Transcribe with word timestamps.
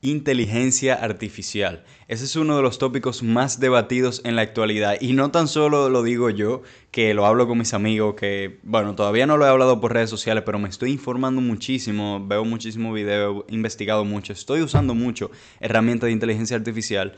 Inteligencia 0.00 0.94
artificial. 0.94 1.84
Ese 2.06 2.24
es 2.24 2.36
uno 2.36 2.54
de 2.56 2.62
los 2.62 2.78
tópicos 2.78 3.24
más 3.24 3.58
debatidos 3.58 4.20
en 4.24 4.36
la 4.36 4.42
actualidad. 4.42 4.96
Y 5.00 5.12
no 5.12 5.32
tan 5.32 5.48
solo 5.48 5.88
lo 5.90 6.04
digo 6.04 6.30
yo, 6.30 6.62
que 6.92 7.14
lo 7.14 7.26
hablo 7.26 7.48
con 7.48 7.58
mis 7.58 7.74
amigos, 7.74 8.14
que, 8.14 8.60
bueno, 8.62 8.94
todavía 8.94 9.26
no 9.26 9.36
lo 9.36 9.44
he 9.44 9.48
hablado 9.48 9.80
por 9.80 9.92
redes 9.92 10.08
sociales, 10.08 10.44
pero 10.46 10.60
me 10.60 10.68
estoy 10.68 10.92
informando 10.92 11.40
muchísimo, 11.40 12.24
veo 12.24 12.44
muchísimo 12.44 12.92
video, 12.92 13.44
he 13.48 13.54
investigado 13.56 14.04
mucho, 14.04 14.32
estoy 14.32 14.62
usando 14.62 14.94
mucho 14.94 15.32
herramientas 15.58 16.06
de 16.06 16.12
inteligencia 16.12 16.56
artificial. 16.56 17.16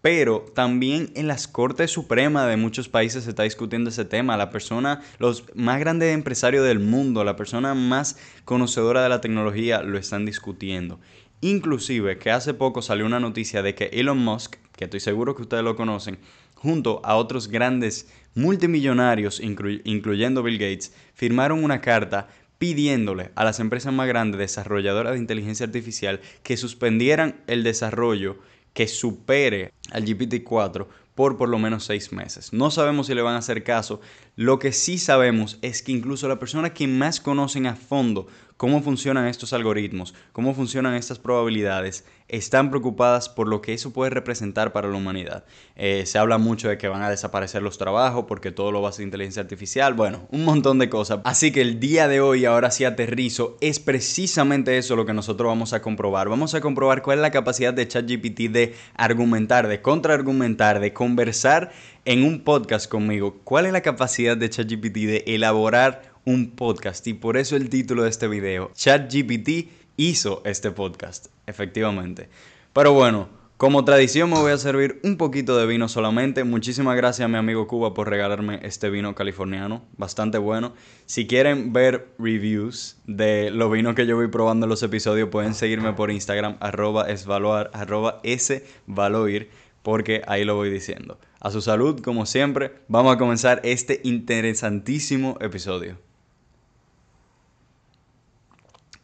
Pero 0.00 0.44
también 0.54 1.10
en 1.16 1.26
las 1.26 1.48
Cortes 1.48 1.90
Supremas 1.90 2.48
de 2.48 2.56
muchos 2.56 2.88
países 2.88 3.24
se 3.24 3.30
está 3.30 3.42
discutiendo 3.42 3.90
ese 3.90 4.04
tema. 4.04 4.36
La 4.36 4.50
persona, 4.50 5.02
los 5.18 5.44
más 5.56 5.80
grandes 5.80 6.14
empresarios 6.14 6.64
del 6.64 6.78
mundo, 6.78 7.24
la 7.24 7.34
persona 7.34 7.74
más 7.74 8.16
conocedora 8.44 9.02
de 9.02 9.08
la 9.08 9.20
tecnología 9.20 9.82
lo 9.82 9.98
están 9.98 10.24
discutiendo. 10.24 11.00
Inclusive 11.44 12.18
que 12.18 12.30
hace 12.30 12.54
poco 12.54 12.82
salió 12.82 13.04
una 13.04 13.18
noticia 13.18 13.62
de 13.62 13.74
que 13.74 13.90
Elon 13.92 14.18
Musk, 14.18 14.54
que 14.76 14.84
estoy 14.84 15.00
seguro 15.00 15.34
que 15.34 15.42
ustedes 15.42 15.64
lo 15.64 15.74
conocen, 15.74 16.18
junto 16.54 17.00
a 17.04 17.16
otros 17.16 17.48
grandes 17.48 18.08
multimillonarios, 18.36 19.40
incluyendo 19.40 20.44
Bill 20.44 20.58
Gates, 20.58 20.94
firmaron 21.14 21.64
una 21.64 21.80
carta 21.80 22.28
pidiéndole 22.58 23.32
a 23.34 23.42
las 23.42 23.58
empresas 23.58 23.92
más 23.92 24.06
grandes 24.06 24.38
desarrolladoras 24.38 25.14
de 25.14 25.18
inteligencia 25.18 25.66
artificial 25.66 26.20
que 26.44 26.56
suspendieran 26.56 27.40
el 27.48 27.64
desarrollo 27.64 28.38
que 28.72 28.86
supere 28.86 29.72
al 29.90 30.04
GPT-4 30.04 30.86
por 31.16 31.36
por 31.36 31.48
lo 31.48 31.58
menos 31.58 31.84
seis 31.84 32.12
meses. 32.12 32.52
No 32.52 32.70
sabemos 32.70 33.08
si 33.08 33.14
le 33.14 33.22
van 33.22 33.34
a 33.34 33.38
hacer 33.38 33.64
caso. 33.64 34.00
Lo 34.36 34.58
que 34.58 34.72
sí 34.72 34.96
sabemos 34.98 35.58
es 35.60 35.82
que 35.82 35.92
incluso 35.92 36.28
las 36.28 36.38
personas 36.38 36.70
que 36.70 36.86
más 36.86 37.20
conocen 37.20 37.66
a 37.66 37.74
fondo 37.74 38.28
cómo 38.62 38.80
funcionan 38.80 39.26
estos 39.26 39.52
algoritmos, 39.52 40.14
cómo 40.30 40.54
funcionan 40.54 40.94
estas 40.94 41.18
probabilidades, 41.18 42.04
están 42.28 42.70
preocupadas 42.70 43.28
por 43.28 43.48
lo 43.48 43.60
que 43.60 43.74
eso 43.74 43.92
puede 43.92 44.10
representar 44.10 44.72
para 44.72 44.86
la 44.86 44.96
humanidad. 44.96 45.44
Eh, 45.74 46.04
se 46.06 46.16
habla 46.16 46.38
mucho 46.38 46.68
de 46.68 46.78
que 46.78 46.86
van 46.86 47.02
a 47.02 47.10
desaparecer 47.10 47.60
los 47.60 47.76
trabajos 47.76 48.26
porque 48.28 48.52
todo 48.52 48.70
lo 48.70 48.80
va 48.80 48.90
a 48.90 48.92
ser 48.92 49.02
inteligencia 49.04 49.42
artificial, 49.42 49.94
bueno, 49.94 50.28
un 50.30 50.44
montón 50.44 50.78
de 50.78 50.88
cosas. 50.88 51.18
Así 51.24 51.50
que 51.50 51.60
el 51.60 51.80
día 51.80 52.06
de 52.06 52.20
hoy, 52.20 52.44
ahora 52.44 52.70
sí 52.70 52.84
aterrizo, 52.84 53.56
es 53.60 53.80
precisamente 53.80 54.78
eso 54.78 54.94
lo 54.94 55.06
que 55.06 55.12
nosotros 55.12 55.48
vamos 55.48 55.72
a 55.72 55.82
comprobar. 55.82 56.28
Vamos 56.28 56.54
a 56.54 56.60
comprobar 56.60 57.02
cuál 57.02 57.18
es 57.18 57.22
la 57.22 57.32
capacidad 57.32 57.74
de 57.74 57.88
ChatGPT 57.88 58.42
de 58.42 58.76
argumentar, 58.94 59.66
de 59.66 59.82
contraargumentar, 59.82 60.78
de 60.78 60.92
conversar 60.92 61.72
en 62.04 62.22
un 62.22 62.44
podcast 62.44 62.88
conmigo. 62.88 63.40
¿Cuál 63.42 63.66
es 63.66 63.72
la 63.72 63.80
capacidad 63.80 64.36
de 64.36 64.50
ChatGPT 64.50 64.96
de 64.98 65.24
elaborar 65.26 66.11
un 66.24 66.50
podcast 66.50 67.06
y 67.06 67.14
por 67.14 67.36
eso 67.36 67.56
el 67.56 67.68
título 67.68 68.04
de 68.04 68.10
este 68.10 68.28
video. 68.28 68.70
ChatGPT 68.74 69.68
hizo 69.96 70.42
este 70.44 70.70
podcast, 70.70 71.26
efectivamente. 71.46 72.28
Pero 72.72 72.92
bueno, 72.92 73.28
como 73.62 73.84
tradición 73.84 74.28
me 74.28 74.40
voy 74.40 74.50
a 74.50 74.58
servir 74.58 74.98
un 75.04 75.16
poquito 75.16 75.56
de 75.56 75.66
vino 75.66 75.88
solamente. 75.88 76.42
Muchísimas 76.42 76.96
gracias 76.96 77.26
a 77.26 77.28
mi 77.28 77.36
amigo 77.36 77.68
Cuba 77.68 77.94
por 77.94 78.10
regalarme 78.10 78.58
este 78.64 78.90
vino 78.90 79.14
californiano, 79.14 79.84
bastante 79.96 80.38
bueno. 80.38 80.72
Si 81.06 81.28
quieren 81.28 81.72
ver 81.72 82.08
reviews 82.18 82.96
de 83.06 83.50
los 83.52 83.70
vinos 83.70 83.94
que 83.94 84.04
yo 84.04 84.16
voy 84.16 84.26
probando 84.26 84.66
en 84.66 84.70
los 84.70 84.82
episodios, 84.82 85.28
pueden 85.28 85.54
seguirme 85.54 85.92
por 85.92 86.10
Instagram, 86.10 86.56
arroba 86.58 87.08
esvaluar, 87.08 87.70
arroba 87.72 88.20
esvaloir, 88.24 89.50
porque 89.82 90.22
ahí 90.26 90.44
lo 90.44 90.56
voy 90.56 90.68
diciendo. 90.68 91.20
A 91.38 91.52
su 91.52 91.60
salud, 91.60 92.00
como 92.00 92.26
siempre, 92.26 92.72
vamos 92.88 93.14
a 93.14 93.18
comenzar 93.18 93.60
este 93.62 94.00
interesantísimo 94.02 95.36
episodio. 95.40 95.98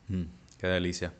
Mm, 0.08 0.24
qué 0.58 0.66
delicia. 0.66 1.12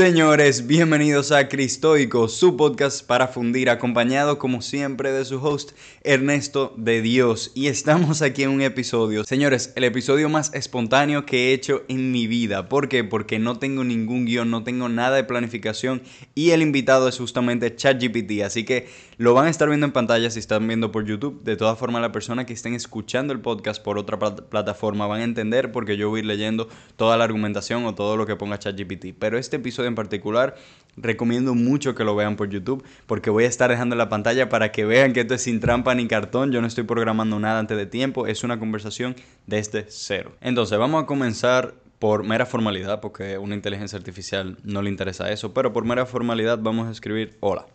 Señores, 0.00 0.66
bienvenidos 0.66 1.30
a 1.30 1.46
Cristoico, 1.46 2.26
su 2.28 2.56
podcast 2.56 3.06
para 3.06 3.28
fundir, 3.28 3.68
acompañado 3.68 4.38
como 4.38 4.62
siempre 4.62 5.12
de 5.12 5.26
su 5.26 5.44
host 5.44 5.72
Ernesto 6.02 6.72
de 6.78 7.02
Dios. 7.02 7.52
Y 7.54 7.66
estamos 7.66 8.22
aquí 8.22 8.44
en 8.44 8.48
un 8.48 8.62
episodio, 8.62 9.24
señores, 9.24 9.74
el 9.76 9.84
episodio 9.84 10.30
más 10.30 10.54
espontáneo 10.54 11.26
que 11.26 11.50
he 11.50 11.52
hecho 11.52 11.82
en 11.88 12.12
mi 12.12 12.26
vida. 12.26 12.66
¿Por 12.70 12.88
qué? 12.88 13.04
Porque 13.04 13.38
no 13.38 13.58
tengo 13.58 13.84
ningún 13.84 14.24
guion, 14.24 14.50
no 14.50 14.64
tengo 14.64 14.88
nada 14.88 15.16
de 15.16 15.24
planificación 15.24 16.00
y 16.34 16.52
el 16.52 16.62
invitado 16.62 17.06
es 17.06 17.18
justamente 17.18 17.76
ChatGPT. 17.76 18.40
Así 18.42 18.64
que 18.64 18.88
lo 19.18 19.34
van 19.34 19.48
a 19.48 19.50
estar 19.50 19.68
viendo 19.68 19.84
en 19.84 19.92
pantalla 19.92 20.30
si 20.30 20.38
están 20.38 20.66
viendo 20.66 20.90
por 20.90 21.04
YouTube. 21.04 21.42
De 21.44 21.56
todas 21.56 21.78
formas, 21.78 22.00
la 22.00 22.10
persona 22.10 22.46
que 22.46 22.54
estén 22.54 22.72
escuchando 22.72 23.34
el 23.34 23.40
podcast 23.40 23.82
por 23.82 23.98
otra 23.98 24.18
plataforma 24.18 25.06
van 25.06 25.20
a 25.20 25.24
entender 25.24 25.72
porque 25.72 25.98
yo 25.98 26.08
voy 26.08 26.20
a 26.20 26.22
ir 26.22 26.26
leyendo 26.26 26.70
toda 26.96 27.18
la 27.18 27.24
argumentación 27.24 27.84
o 27.84 27.94
todo 27.94 28.16
lo 28.16 28.24
que 28.24 28.36
ponga 28.36 28.58
ChatGPT. 28.58 29.08
Pero 29.18 29.36
este 29.36 29.56
episodio 29.56 29.89
en 29.90 29.94
particular, 29.94 30.56
recomiendo 30.96 31.54
mucho 31.54 31.94
que 31.94 32.04
lo 32.04 32.16
vean 32.16 32.36
por 32.36 32.48
YouTube 32.48 32.84
porque 33.06 33.30
voy 33.30 33.44
a 33.44 33.48
estar 33.48 33.70
dejando 33.70 33.96
la 33.96 34.08
pantalla 34.08 34.48
para 34.48 34.72
que 34.72 34.84
vean 34.84 35.12
que 35.12 35.20
esto 35.20 35.34
es 35.34 35.42
sin 35.42 35.60
trampa 35.60 35.94
ni 35.94 36.06
cartón, 36.06 36.52
yo 36.52 36.60
no 36.60 36.66
estoy 36.66 36.84
programando 36.84 37.38
nada 37.38 37.58
antes 37.58 37.76
de 37.76 37.86
tiempo, 37.86 38.26
es 38.26 38.44
una 38.44 38.58
conversación 38.58 39.14
desde 39.46 39.86
cero. 39.88 40.32
Entonces 40.40 40.78
vamos 40.78 41.02
a 41.02 41.06
comenzar 41.06 41.74
por 41.98 42.24
mera 42.24 42.46
formalidad, 42.46 43.00
porque 43.00 43.36
una 43.36 43.54
inteligencia 43.54 43.98
artificial 43.98 44.56
no 44.64 44.80
le 44.80 44.88
interesa 44.88 45.30
eso, 45.30 45.52
pero 45.52 45.72
por 45.72 45.84
mera 45.84 46.06
formalidad 46.06 46.58
vamos 46.58 46.88
a 46.88 46.90
escribir 46.90 47.36
hola. 47.40 47.66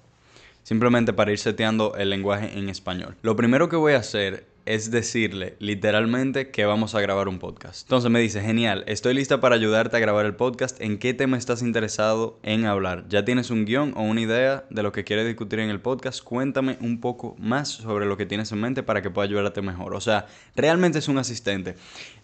Simplemente 0.63 1.13
para 1.13 1.31
ir 1.31 1.37
seteando 1.37 1.95
el 1.95 2.09
lenguaje 2.09 2.57
en 2.57 2.69
español. 2.69 3.15
Lo 3.21 3.35
primero 3.35 3.69
que 3.69 3.75
voy 3.75 3.93
a 3.93 3.99
hacer 3.99 4.47
es 4.65 4.89
decirle 4.89 5.55
literalmente 5.59 6.49
que 6.49 6.65
vamos 6.65 6.95
a 6.95 7.01
grabar 7.01 7.27
un 7.27 7.39
podcast. 7.39 7.83
Entonces 7.83 8.09
me 8.09 8.19
dice, 8.19 8.41
genial, 8.41 8.83
estoy 8.87 9.13
lista 9.13 9.39
para 9.39 9.55
ayudarte 9.55 9.97
a 9.97 9.99
grabar 9.99 10.25
el 10.25 10.35
podcast. 10.35 10.81
¿En 10.81 10.97
qué 10.97 11.13
tema 11.13 11.37
estás 11.37 11.61
interesado 11.61 12.39
en 12.43 12.65
hablar? 12.65 13.05
¿Ya 13.07 13.23
tienes 13.25 13.51
un 13.51 13.65
guion 13.65 13.93
o 13.95 14.01
una 14.01 14.21
idea 14.21 14.65
de 14.69 14.83
lo 14.83 14.91
que 14.91 15.03
quieres 15.03 15.27
discutir 15.27 15.59
en 15.59 15.69
el 15.69 15.81
podcast? 15.81 16.23
Cuéntame 16.23 16.77
un 16.81 16.99
poco 16.99 17.35
más 17.37 17.69
sobre 17.69 18.05
lo 18.05 18.17
que 18.17 18.25
tienes 18.25 18.51
en 18.51 18.59
mente 18.59 18.83
para 18.83 19.01
que 19.01 19.11
pueda 19.11 19.27
ayudarte 19.27 19.61
mejor. 19.61 19.93
O 19.93 20.01
sea, 20.01 20.27
realmente 20.55 20.99
es 20.99 21.07
un 21.07 21.19
asistente. 21.19 21.75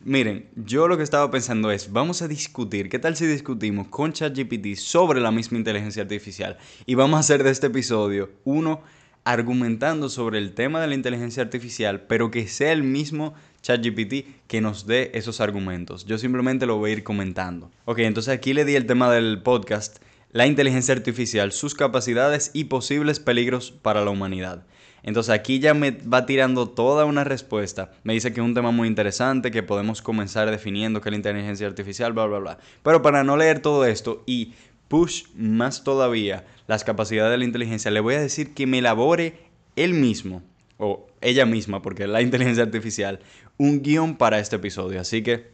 Miren, 0.03 0.49
yo 0.55 0.87
lo 0.87 0.97
que 0.97 1.03
estaba 1.03 1.29
pensando 1.29 1.71
es, 1.71 1.91
vamos 1.91 2.21
a 2.23 2.27
discutir, 2.27 2.89
¿qué 2.89 2.97
tal 2.97 3.15
si 3.15 3.27
discutimos 3.27 3.87
con 3.89 4.13
ChatGPT 4.13 4.75
sobre 4.75 5.21
la 5.21 5.31
misma 5.31 5.59
inteligencia 5.59 6.01
artificial? 6.01 6.57
Y 6.87 6.95
vamos 6.95 7.17
a 7.17 7.19
hacer 7.19 7.43
de 7.43 7.51
este 7.51 7.67
episodio 7.67 8.31
uno 8.43 8.81
argumentando 9.23 10.09
sobre 10.09 10.39
el 10.39 10.53
tema 10.53 10.81
de 10.81 10.87
la 10.87 10.95
inteligencia 10.95 11.43
artificial, 11.43 12.01
pero 12.01 12.31
que 12.31 12.47
sea 12.47 12.71
el 12.71 12.83
mismo 12.83 13.33
ChatGPT 13.61 14.47
que 14.47 14.61
nos 14.61 14.87
dé 14.87 15.11
esos 15.13 15.41
argumentos. 15.41 16.05
Yo 16.05 16.17
simplemente 16.17 16.65
lo 16.65 16.77
voy 16.77 16.91
a 16.91 16.93
ir 16.93 17.03
comentando. 17.03 17.69
Ok, 17.85 17.99
entonces 17.99 18.33
aquí 18.33 18.53
le 18.53 18.65
di 18.65 18.75
el 18.75 18.87
tema 18.87 19.11
del 19.11 19.41
podcast, 19.41 19.97
la 20.31 20.47
inteligencia 20.47 20.95
artificial, 20.95 21.51
sus 21.51 21.75
capacidades 21.75 22.51
y 22.53 22.65
posibles 22.65 23.19
peligros 23.19 23.71
para 23.71 24.03
la 24.03 24.11
humanidad. 24.11 24.65
Entonces 25.03 25.33
aquí 25.33 25.59
ya 25.59 25.73
me 25.73 25.91
va 25.91 26.25
tirando 26.25 26.69
toda 26.69 27.05
una 27.05 27.23
respuesta. 27.23 27.91
Me 28.03 28.13
dice 28.13 28.33
que 28.33 28.39
es 28.39 28.45
un 28.45 28.53
tema 28.53 28.71
muy 28.71 28.87
interesante, 28.87 29.51
que 29.51 29.63
podemos 29.63 30.01
comenzar 30.01 30.49
definiendo 30.51 31.01
qué 31.01 31.09
es 31.09 31.11
la 31.11 31.17
inteligencia 31.17 31.67
artificial, 31.67 32.13
bla, 32.13 32.25
bla, 32.25 32.39
bla. 32.39 32.57
Pero 32.83 33.01
para 33.01 33.23
no 33.23 33.35
leer 33.35 33.59
todo 33.59 33.85
esto 33.85 34.23
y 34.27 34.53
push 34.91 35.23
más 35.35 35.85
todavía 35.85 36.45
las 36.67 36.83
capacidades 36.83 37.31
de 37.31 37.37
la 37.37 37.45
inteligencia, 37.45 37.89
le 37.91 38.01
voy 38.01 38.15
a 38.15 38.19
decir 38.19 38.53
que 38.53 38.67
me 38.67 38.79
elabore 38.79 39.39
él 39.77 39.93
mismo, 39.93 40.43
o 40.77 41.07
ella 41.21 41.45
misma, 41.45 41.81
porque 41.81 42.03
es 42.03 42.09
la 42.09 42.21
inteligencia 42.27 42.65
artificial, 42.65 43.21
un 43.57 43.81
guion 43.81 44.17
para 44.17 44.39
este 44.39 44.57
episodio. 44.57 44.99
Así 44.99 45.23
que 45.23 45.51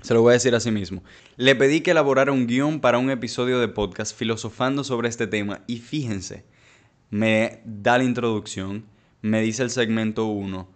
se 0.00 0.14
lo 0.14 0.22
voy 0.22 0.30
a 0.30 0.32
decir 0.34 0.54
a 0.54 0.60
sí 0.60 0.70
mismo. 0.70 1.04
Le 1.36 1.54
pedí 1.54 1.82
que 1.82 1.90
elaborara 1.90 2.32
un 2.32 2.46
guion 2.46 2.80
para 2.80 2.96
un 2.96 3.10
episodio 3.10 3.60
de 3.60 3.68
podcast 3.68 4.16
filosofando 4.16 4.84
sobre 4.84 5.10
este 5.10 5.26
tema 5.26 5.60
y 5.66 5.76
fíjense, 5.76 6.46
me 7.10 7.60
da 7.66 7.98
la 7.98 8.04
introducción, 8.04 8.86
me 9.20 9.42
dice 9.42 9.64
el 9.64 9.70
segmento 9.70 10.24
1 10.24 10.66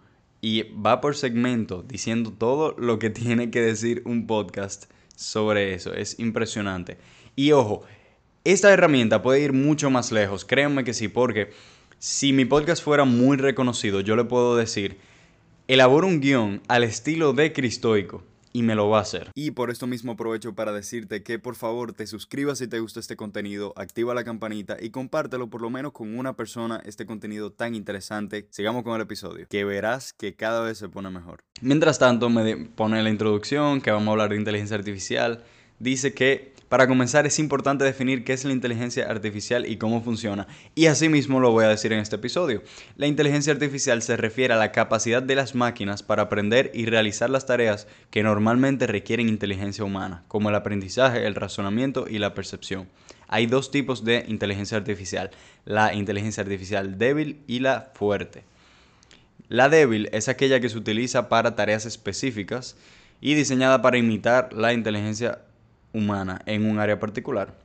y 0.41 0.65
va 0.73 1.01
por 1.01 1.15
segmento 1.15 1.81
diciendo 1.81 2.31
todo 2.31 2.75
lo 2.77 2.99
que 2.99 3.09
tiene 3.09 3.49
que 3.49 3.61
decir 3.61 4.03
un 4.05 4.27
podcast 4.27 4.85
sobre 5.15 5.73
eso. 5.73 5.95
Es 5.95 6.19
impresionante. 6.19 6.99
Y 7.39 7.51
ojo, 7.51 7.83
esta 8.43 8.73
herramienta 8.73 9.21
puede 9.21 9.41
ir 9.41 9.53
mucho 9.53 9.91
más 9.91 10.11
lejos, 10.11 10.43
créanme 10.43 10.83
que 10.83 10.95
sí, 10.95 11.07
porque 11.07 11.51
si 11.99 12.33
mi 12.33 12.45
podcast 12.45 12.83
fuera 12.83 13.05
muy 13.05 13.37
reconocido, 13.37 14.01
yo 14.01 14.15
le 14.15 14.23
puedo 14.23 14.57
decir, 14.57 14.97
elaboro 15.67 16.07
un 16.07 16.19
guion 16.19 16.63
al 16.67 16.83
estilo 16.83 17.33
de 17.33 17.53
Cristoico 17.53 18.23
y 18.53 18.63
me 18.63 18.73
lo 18.73 18.89
va 18.89 18.97
a 18.97 19.01
hacer. 19.01 19.29
Y 19.35 19.51
por 19.51 19.69
esto 19.69 19.85
mismo 19.85 20.13
aprovecho 20.13 20.55
para 20.55 20.71
decirte 20.71 21.21
que 21.21 21.37
por 21.37 21.53
favor 21.53 21.93
te 21.93 22.07
suscribas 22.07 22.57
si 22.57 22.67
te 22.67 22.79
gusta 22.79 22.99
este 22.99 23.15
contenido, 23.15 23.71
activa 23.75 24.15
la 24.15 24.23
campanita 24.23 24.77
y 24.81 24.89
compártelo 24.89 25.47
por 25.47 25.61
lo 25.61 25.69
menos 25.69 25.91
con 25.91 26.17
una 26.17 26.35
persona 26.35 26.81
este 26.85 27.05
contenido 27.05 27.51
tan 27.51 27.75
interesante. 27.75 28.47
Sigamos 28.49 28.81
con 28.81 28.95
el 28.95 29.01
episodio, 29.01 29.45
que 29.47 29.63
verás 29.63 30.11
que 30.11 30.33
cada 30.33 30.61
vez 30.61 30.79
se 30.79 30.89
pone 30.89 31.11
mejor. 31.11 31.43
Mientras 31.61 31.99
tanto 31.99 32.31
me 32.31 32.55
pone 32.55 33.03
la 33.03 33.11
introducción, 33.11 33.79
que 33.79 33.91
vamos 33.91 34.07
a 34.07 34.11
hablar 34.13 34.29
de 34.29 34.37
inteligencia 34.37 34.75
artificial, 34.75 35.43
dice 35.77 36.15
que 36.15 36.56
Para 36.69 36.87
comenzar 36.87 37.25
es 37.25 37.39
importante 37.39 37.85
definir 37.85 38.25
qué 38.25 38.33
es 38.33 38.43
la 38.43 38.51
inteligencia 38.51 39.09
artificial 39.09 39.65
y 39.65 39.77
cómo 39.77 40.01
funciona, 40.01 40.47
y 40.75 40.87
asimismo 40.87 41.39
lo 41.39 41.51
voy 41.51 41.63
a 41.63 41.69
decir 41.69 41.93
en 41.93 41.99
este 41.99 42.17
episodio. 42.17 42.61
La 42.97 43.07
inteligencia 43.07 43.53
artificial 43.53 44.01
se 44.01 44.17
refiere 44.17 44.53
a 44.53 44.57
la 44.57 44.73
capacidad 44.73 45.23
de 45.23 45.35
las 45.35 45.55
máquinas 45.55 46.03
para 46.03 46.23
aprender 46.23 46.71
y 46.73 46.85
realizar 46.85 47.29
las 47.29 47.45
tareas 47.45 47.87
que 48.11 48.21
normalmente 48.21 48.85
requieren 48.85 49.29
inteligencia 49.29 49.85
humana, 49.85 50.25
como 50.27 50.49
el 50.49 50.55
aprendizaje, 50.55 51.25
el 51.25 51.35
razonamiento 51.35 52.05
y 52.09 52.19
la 52.19 52.33
percepción. 52.33 52.89
Hay 53.29 53.45
dos 53.45 53.71
tipos 53.71 54.03
de 54.03 54.25
inteligencia 54.27 54.77
artificial, 54.77 55.31
la 55.63 55.93
inteligencia 55.93 56.43
artificial 56.43 56.97
débil 56.97 57.43
y 57.47 57.59
la 57.59 57.91
fuerte. 57.93 58.43
La 59.47 59.69
débil 59.69 60.09
es 60.11 60.27
aquella 60.27 60.59
que 60.59 60.67
se 60.67 60.77
utiliza 60.77 61.29
para 61.29 61.55
tareas 61.55 61.85
específicas 61.85 62.75
y 63.21 63.35
diseñada 63.35 63.81
para 63.81 63.97
imitar 63.97 64.51
la 64.51 64.73
inteligencia 64.73 65.39
humana 65.93 66.41
en 66.45 66.69
un 66.69 66.79
área 66.79 66.99
particular, 66.99 67.57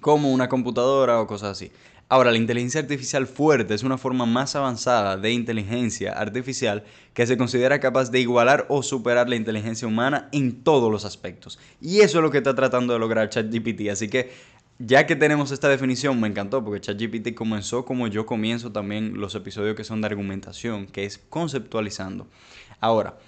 como 0.00 0.32
una 0.32 0.48
computadora 0.48 1.20
o 1.20 1.26
cosas 1.26 1.50
así. 1.50 1.72
Ahora, 2.12 2.32
la 2.32 2.38
inteligencia 2.38 2.80
artificial 2.80 3.28
fuerte 3.28 3.72
es 3.72 3.84
una 3.84 3.96
forma 3.96 4.26
más 4.26 4.56
avanzada 4.56 5.16
de 5.16 5.30
inteligencia 5.30 6.12
artificial 6.12 6.82
que 7.14 7.24
se 7.24 7.36
considera 7.36 7.78
capaz 7.78 8.10
de 8.10 8.18
igualar 8.18 8.66
o 8.68 8.82
superar 8.82 9.28
la 9.28 9.36
inteligencia 9.36 9.86
humana 9.86 10.28
en 10.32 10.64
todos 10.64 10.90
los 10.90 11.04
aspectos. 11.04 11.60
Y 11.80 12.00
eso 12.00 12.18
es 12.18 12.24
lo 12.24 12.32
que 12.32 12.38
está 12.38 12.56
tratando 12.56 12.92
de 12.92 12.98
lograr 12.98 13.28
ChatGPT. 13.28 13.90
Así 13.92 14.08
que, 14.08 14.32
ya 14.80 15.06
que 15.06 15.14
tenemos 15.14 15.52
esta 15.52 15.68
definición, 15.68 16.20
me 16.20 16.26
encantó 16.26 16.64
porque 16.64 16.80
ChatGPT 16.80 17.32
comenzó 17.32 17.84
como 17.84 18.08
yo 18.08 18.26
comienzo 18.26 18.72
también 18.72 19.20
los 19.20 19.36
episodios 19.36 19.76
que 19.76 19.84
son 19.84 20.00
de 20.00 20.08
argumentación, 20.08 20.88
que 20.88 21.04
es 21.04 21.16
conceptualizando. 21.16 22.26
Ahora, 22.80 23.18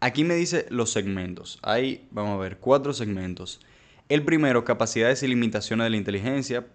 Aquí 0.00 0.24
me 0.24 0.34
dice 0.34 0.66
los 0.70 0.90
segmentos. 0.90 1.58
Hay, 1.62 2.08
vamos 2.10 2.32
a 2.32 2.42
ver, 2.42 2.56
cuatro 2.56 2.94
segmentos. 2.94 3.60
El 4.08 4.24
primero, 4.24 4.64
capacidades 4.64 5.22
y 5.22 5.28
limitaciones 5.28 5.84
de 5.84 5.90
la 5.90 5.96
inteligencia. 5.98 6.66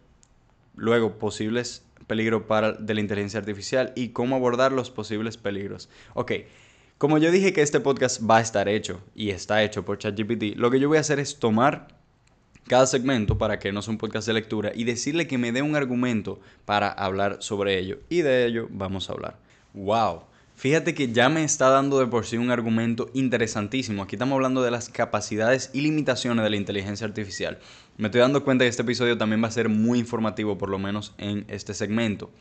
Luego, 0.76 1.18
posibles 1.18 1.84
peligros 2.06 2.44
para, 2.44 2.74
de 2.74 2.94
la 2.94 3.02
inteligencia 3.02 3.40
artificial 3.40 3.94
y 3.96 4.10
cómo 4.10 4.36
abordar 4.36 4.72
los 4.72 4.92
posibles 4.92 5.38
peligros. 5.38 5.90
Ok, 6.14 6.34
como 6.98 7.18
yo 7.18 7.32
dije 7.32 7.52
que 7.52 7.62
este 7.62 7.80
podcast 7.80 8.22
va 8.30 8.38
a 8.38 8.42
estar 8.42 8.70
hecho 8.70 9.02
y 9.16 9.32
está 9.32 9.64
hecho 9.64 9.84
por 9.84 9.98
ChatGPT, 9.98 10.56
lo 10.56 10.70
que 10.70 10.80
yo 10.80 10.88
voy 10.88 10.98
a 10.98 11.02
hacer 11.02 11.20
es 11.20 11.40
tomar 11.40 11.88
cada 12.68 12.88
segmento 12.88 13.38
para 13.38 13.60
que 13.60 13.72
no 13.72 13.82
sea 13.82 13.92
un 13.92 13.98
podcast 13.98 14.28
de 14.28 14.34
lectura 14.34 14.72
y 14.74 14.84
decirle 14.86 15.28
que 15.28 15.38
me 15.38 15.52
dé 15.52 15.62
un 15.62 15.76
argumento 15.76 16.40
para 16.66 16.90
hablar 16.90 17.38
sobre 17.42 17.80
ello. 17.80 18.00
Y 18.10 18.22
de 18.22 18.46
ello 18.46 18.68
vamos 18.70 19.10
a 19.10 19.14
hablar. 19.14 19.38
¡Wow! 19.74 20.24
Fíjate 20.56 20.94
que 20.94 21.12
ya 21.12 21.28
me 21.28 21.44
está 21.44 21.70
dando 21.70 22.00
de 22.00 22.08
por 22.08 22.26
sí 22.26 22.38
un 22.38 22.50
argumento 22.50 23.10
interesantísimo. 23.14 24.04
Aquí 24.04 24.16
estamos 24.16 24.36
hablando 24.38 24.64
de 24.64 24.72
las 24.72 24.88
capacidades 24.88 25.70
y 25.74 25.82
limitaciones 25.82 26.44
de 26.44 26.50
la 26.50 26.56
inteligencia 26.56 27.06
artificial. 27.06 27.60
Me 27.98 28.08
estoy 28.08 28.22
dando 28.22 28.46
cuenta 28.46 28.64
que 28.64 28.70
este 28.70 28.84
episodio 28.84 29.18
también 29.18 29.44
va 29.44 29.50
a 29.50 29.52
ser 29.52 29.68
muy 29.68 30.00
informativo, 30.00 30.58
por 30.58 30.70
lo 30.70 30.80
menos 30.80 31.14
en 31.18 31.46
este 31.50 31.74
segmento. 31.74 32.32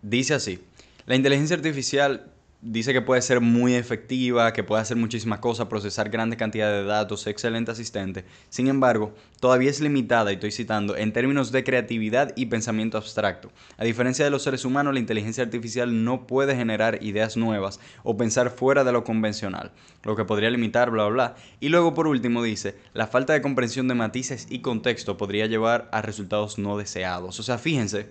Dice 0.00 0.34
así, 0.34 0.60
la 1.06 1.16
inteligencia 1.16 1.56
artificial 1.56 2.32
dice 2.68 2.92
que 2.92 3.00
puede 3.00 3.22
ser 3.22 3.40
muy 3.40 3.74
efectiva, 3.74 4.52
que 4.52 4.64
puede 4.64 4.82
hacer 4.82 4.96
muchísimas 4.96 5.38
cosas, 5.38 5.68
procesar 5.68 6.10
grandes 6.10 6.38
cantidades 6.38 6.82
de 6.82 6.88
datos, 6.88 7.26
excelente 7.28 7.70
asistente. 7.70 8.24
Sin 8.48 8.66
embargo, 8.66 9.14
todavía 9.38 9.70
es 9.70 9.80
limitada, 9.80 10.32
y 10.32 10.34
estoy 10.34 10.50
citando, 10.50 10.96
en 10.96 11.12
términos 11.12 11.52
de 11.52 11.62
creatividad 11.62 12.32
y 12.34 12.46
pensamiento 12.46 12.98
abstracto. 12.98 13.52
A 13.78 13.84
diferencia 13.84 14.24
de 14.24 14.32
los 14.32 14.42
seres 14.42 14.64
humanos, 14.64 14.94
la 14.94 15.00
inteligencia 15.00 15.44
artificial 15.44 16.04
no 16.04 16.26
puede 16.26 16.56
generar 16.56 17.02
ideas 17.02 17.36
nuevas 17.36 17.78
o 18.02 18.16
pensar 18.16 18.50
fuera 18.50 18.82
de 18.82 18.92
lo 18.92 19.04
convencional, 19.04 19.70
lo 20.02 20.16
que 20.16 20.24
podría 20.24 20.50
limitar, 20.50 20.90
bla, 20.90 21.06
bla. 21.06 21.36
Y 21.60 21.68
luego, 21.68 21.94
por 21.94 22.08
último, 22.08 22.42
dice, 22.42 22.74
la 22.94 23.06
falta 23.06 23.32
de 23.32 23.42
comprensión 23.42 23.86
de 23.86 23.94
matices 23.94 24.48
y 24.50 24.58
contexto 24.58 25.16
podría 25.16 25.46
llevar 25.46 25.88
a 25.92 26.02
resultados 26.02 26.58
no 26.58 26.76
deseados. 26.76 27.38
O 27.38 27.42
sea, 27.44 27.58
fíjense 27.58 28.10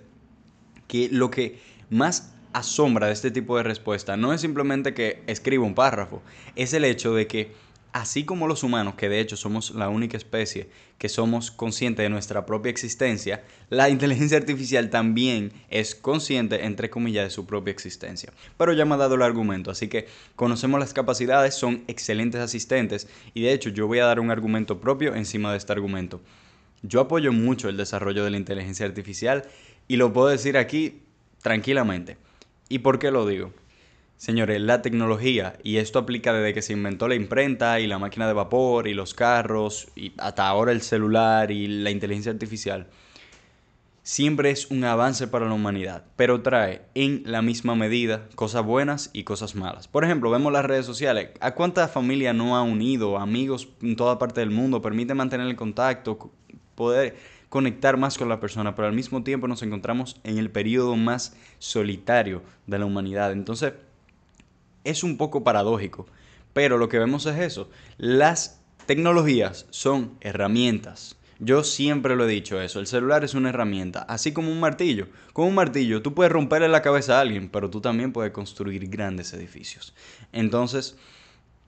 que 0.88 1.10
lo 1.12 1.30
que 1.30 1.60
más 1.90 2.35
asombra 2.56 3.08
de 3.08 3.14
este 3.14 3.32
tipo 3.32 3.58
de 3.58 3.64
respuesta 3.64 4.16
no 4.16 4.32
es 4.32 4.40
simplemente 4.40 4.94
que 4.94 5.22
escriba 5.28 5.66
un 5.66 5.76
párrafo, 5.76 6.22
es 6.56 6.74
el 6.74 6.86
hecho 6.86 7.14
de 7.14 7.28
que 7.28 7.52
así 7.92 8.24
como 8.24 8.48
los 8.48 8.64
humanos, 8.64 8.96
que 8.96 9.10
de 9.10 9.20
hecho 9.20 9.36
somos 9.36 9.72
la 9.72 9.90
única 9.90 10.16
especie 10.16 10.70
que 10.98 11.10
somos 11.10 11.52
conscientes 11.52 12.04
de 12.04 12.10
nuestra 12.10 12.46
propia 12.46 12.70
existencia, 12.70 13.44
la 13.70 13.90
inteligencia 13.96 14.38
artificial 14.38 14.90
también 14.90 15.52
es 15.70 15.96
consciente, 15.96 16.66
entre 16.66 16.90
comillas, 16.90 17.26
de 17.26 17.30
su 17.30 17.46
propia 17.46 17.72
existencia. 17.72 18.32
Pero 18.58 18.72
ya 18.72 18.86
me 18.86 18.96
ha 18.96 18.98
dado 18.98 19.16
el 19.16 19.22
argumento, 19.22 19.70
así 19.70 19.90
que 19.90 20.08
conocemos 20.38 20.80
las 20.80 20.94
capacidades, 20.94 21.56
son 21.56 21.84
excelentes 21.88 22.40
asistentes 22.40 23.10
y 23.34 23.42
de 23.42 23.52
hecho 23.52 23.70
yo 23.70 23.88
voy 23.88 24.00
a 24.00 24.06
dar 24.06 24.22
un 24.22 24.32
argumento 24.32 24.80
propio 24.80 25.14
encima 25.14 25.52
de 25.52 25.58
este 25.58 25.74
argumento. 25.74 26.22
Yo 26.84 27.02
apoyo 27.02 27.34
mucho 27.34 27.68
el 27.68 27.76
desarrollo 27.76 28.24
de 28.24 28.32
la 28.32 28.38
inteligencia 28.38 28.86
artificial 28.86 29.44
y 29.90 29.98
lo 29.98 30.14
puedo 30.14 30.30
decir 30.30 30.58
aquí 30.58 31.02
tranquilamente. 31.42 32.25
¿Y 32.70 32.80
por 32.80 33.00
qué 33.00 33.12
lo 33.12 33.26
digo? 33.28 33.52
Señores, 34.18 34.62
la 34.62 34.82
tecnología, 34.82 35.58
y 35.62 35.78
esto 35.78 36.00
aplica 36.00 36.34
desde 36.34 36.54
que 36.54 36.62
se 36.62 36.74
inventó 36.74 37.08
la 37.08 37.16
imprenta 37.16 37.80
y 37.80 37.88
la 37.88 38.00
máquina 38.00 38.28
de 38.28 38.34
vapor 38.34 38.88
y 38.88 38.94
los 38.94 39.14
carros, 39.14 39.90
y 39.96 40.14
hasta 40.18 40.48
ahora 40.48 40.72
el 40.72 40.82
celular 40.82 41.52
y 41.52 41.68
la 41.68 41.92
inteligencia 41.92 42.32
artificial, 42.32 42.88
siempre 44.04 44.52
es 44.52 44.72
un 44.72 44.84
avance 44.84 45.28
para 45.28 45.48
la 45.48 45.54
humanidad, 45.54 46.06
pero 46.16 46.42
trae 46.42 46.84
en 46.96 47.24
la 47.26 47.42
misma 47.42 47.76
medida 47.76 48.30
cosas 48.36 48.64
buenas 48.64 49.10
y 49.14 49.24
cosas 49.24 49.56
malas. 49.56 49.88
Por 49.88 50.06
ejemplo, 50.06 50.30
vemos 50.30 50.54
las 50.54 50.64
redes 50.64 50.86
sociales. 50.86 51.32
¿A 51.42 51.54
cuánta 51.54 51.88
familia 51.88 52.32
no 52.32 52.56
ha 52.56 52.62
unido, 52.62 53.18
amigos 53.18 53.68
en 53.82 53.96
toda 53.96 54.18
parte 54.18 54.40
del 54.40 54.52
mundo, 54.52 54.82
permite 54.82 55.14
mantener 55.14 55.48
el 55.48 55.56
contacto, 55.56 56.32
poder 56.76 57.18
conectar 57.56 57.96
más 57.96 58.18
con 58.18 58.28
la 58.28 58.42
persona, 58.42 58.76
pero 58.76 58.90
al 58.90 58.94
mismo 58.94 59.24
tiempo 59.24 59.48
nos 59.48 59.64
encontramos 59.64 60.20
en 60.26 60.40
el 60.40 60.52
periodo 60.52 60.98
más 60.98 61.38
solitario 61.58 62.44
de 62.68 62.80
la 62.80 62.86
humanidad. 62.86 63.32
Entonces, 63.32 63.72
es 64.84 65.06
un 65.06 65.16
poco 65.16 65.46
paradójico, 65.46 66.06
pero 66.52 66.78
lo 66.78 66.90
que 66.90 67.00
vemos 67.00 67.26
es 67.28 67.40
eso. 67.40 67.70
Las 67.98 68.60
tecnologías 68.88 69.68
son 69.70 70.18
herramientas. 70.20 71.16
Yo 71.40 71.64
siempre 71.64 72.18
lo 72.18 72.26
he 72.26 72.34
dicho 72.34 72.60
eso, 72.60 72.82
el 72.82 72.88
celular 72.88 73.24
es 73.24 73.36
una 73.36 73.48
herramienta, 73.48 74.02
así 74.02 74.34
como 74.34 74.52
un 74.52 74.60
martillo. 74.60 75.08
Con 75.32 75.48
un 75.48 75.56
martillo 75.56 76.02
tú 76.02 76.14
puedes 76.14 76.34
romperle 76.34 76.68
la 76.68 76.82
cabeza 76.82 77.18
a 77.18 77.22
alguien, 77.22 77.48
pero 77.48 77.70
tú 77.70 77.80
también 77.80 78.12
puedes 78.12 78.34
construir 78.34 78.86
grandes 78.90 79.32
edificios. 79.32 79.96
Entonces, 80.34 80.98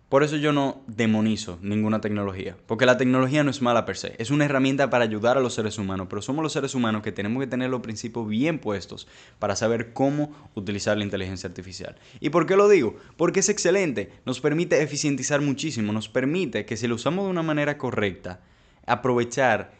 por 0.09 0.23
eso 0.23 0.37
yo 0.37 0.53
no 0.53 0.81
demonizo 0.87 1.59
ninguna 1.61 1.99
tecnología, 1.99 2.55
porque 2.65 2.85
la 2.85 2.95
tecnología 2.95 3.43
no 3.43 3.51
es 3.51 3.61
mala 3.61 3.85
per 3.85 3.97
se, 3.97 4.15
es 4.19 4.31
una 4.31 4.45
herramienta 4.45 4.89
para 4.89 5.03
ayudar 5.03 5.37
a 5.37 5.41
los 5.41 5.53
seres 5.53 5.77
humanos, 5.77 6.07
pero 6.09 6.21
somos 6.21 6.43
los 6.43 6.53
seres 6.53 6.75
humanos 6.75 7.01
que 7.01 7.11
tenemos 7.11 7.41
que 7.41 7.47
tener 7.47 7.69
los 7.69 7.81
principios 7.81 8.27
bien 8.27 8.59
puestos 8.59 9.07
para 9.37 9.57
saber 9.57 9.91
cómo 9.91 10.31
utilizar 10.55 10.97
la 10.97 11.03
inteligencia 11.03 11.49
artificial. 11.49 11.97
¿Y 12.21 12.29
por 12.29 12.45
qué 12.45 12.55
lo 12.55 12.69
digo? 12.69 12.95
Porque 13.17 13.41
es 13.41 13.49
excelente, 13.49 14.13
nos 14.25 14.39
permite 14.39 14.81
eficientizar 14.81 15.41
muchísimo, 15.41 15.91
nos 15.91 16.07
permite 16.07 16.65
que 16.65 16.77
si 16.77 16.87
lo 16.87 16.95
usamos 16.95 17.25
de 17.25 17.31
una 17.31 17.43
manera 17.43 17.77
correcta, 17.77 18.39
aprovechar 18.85 19.73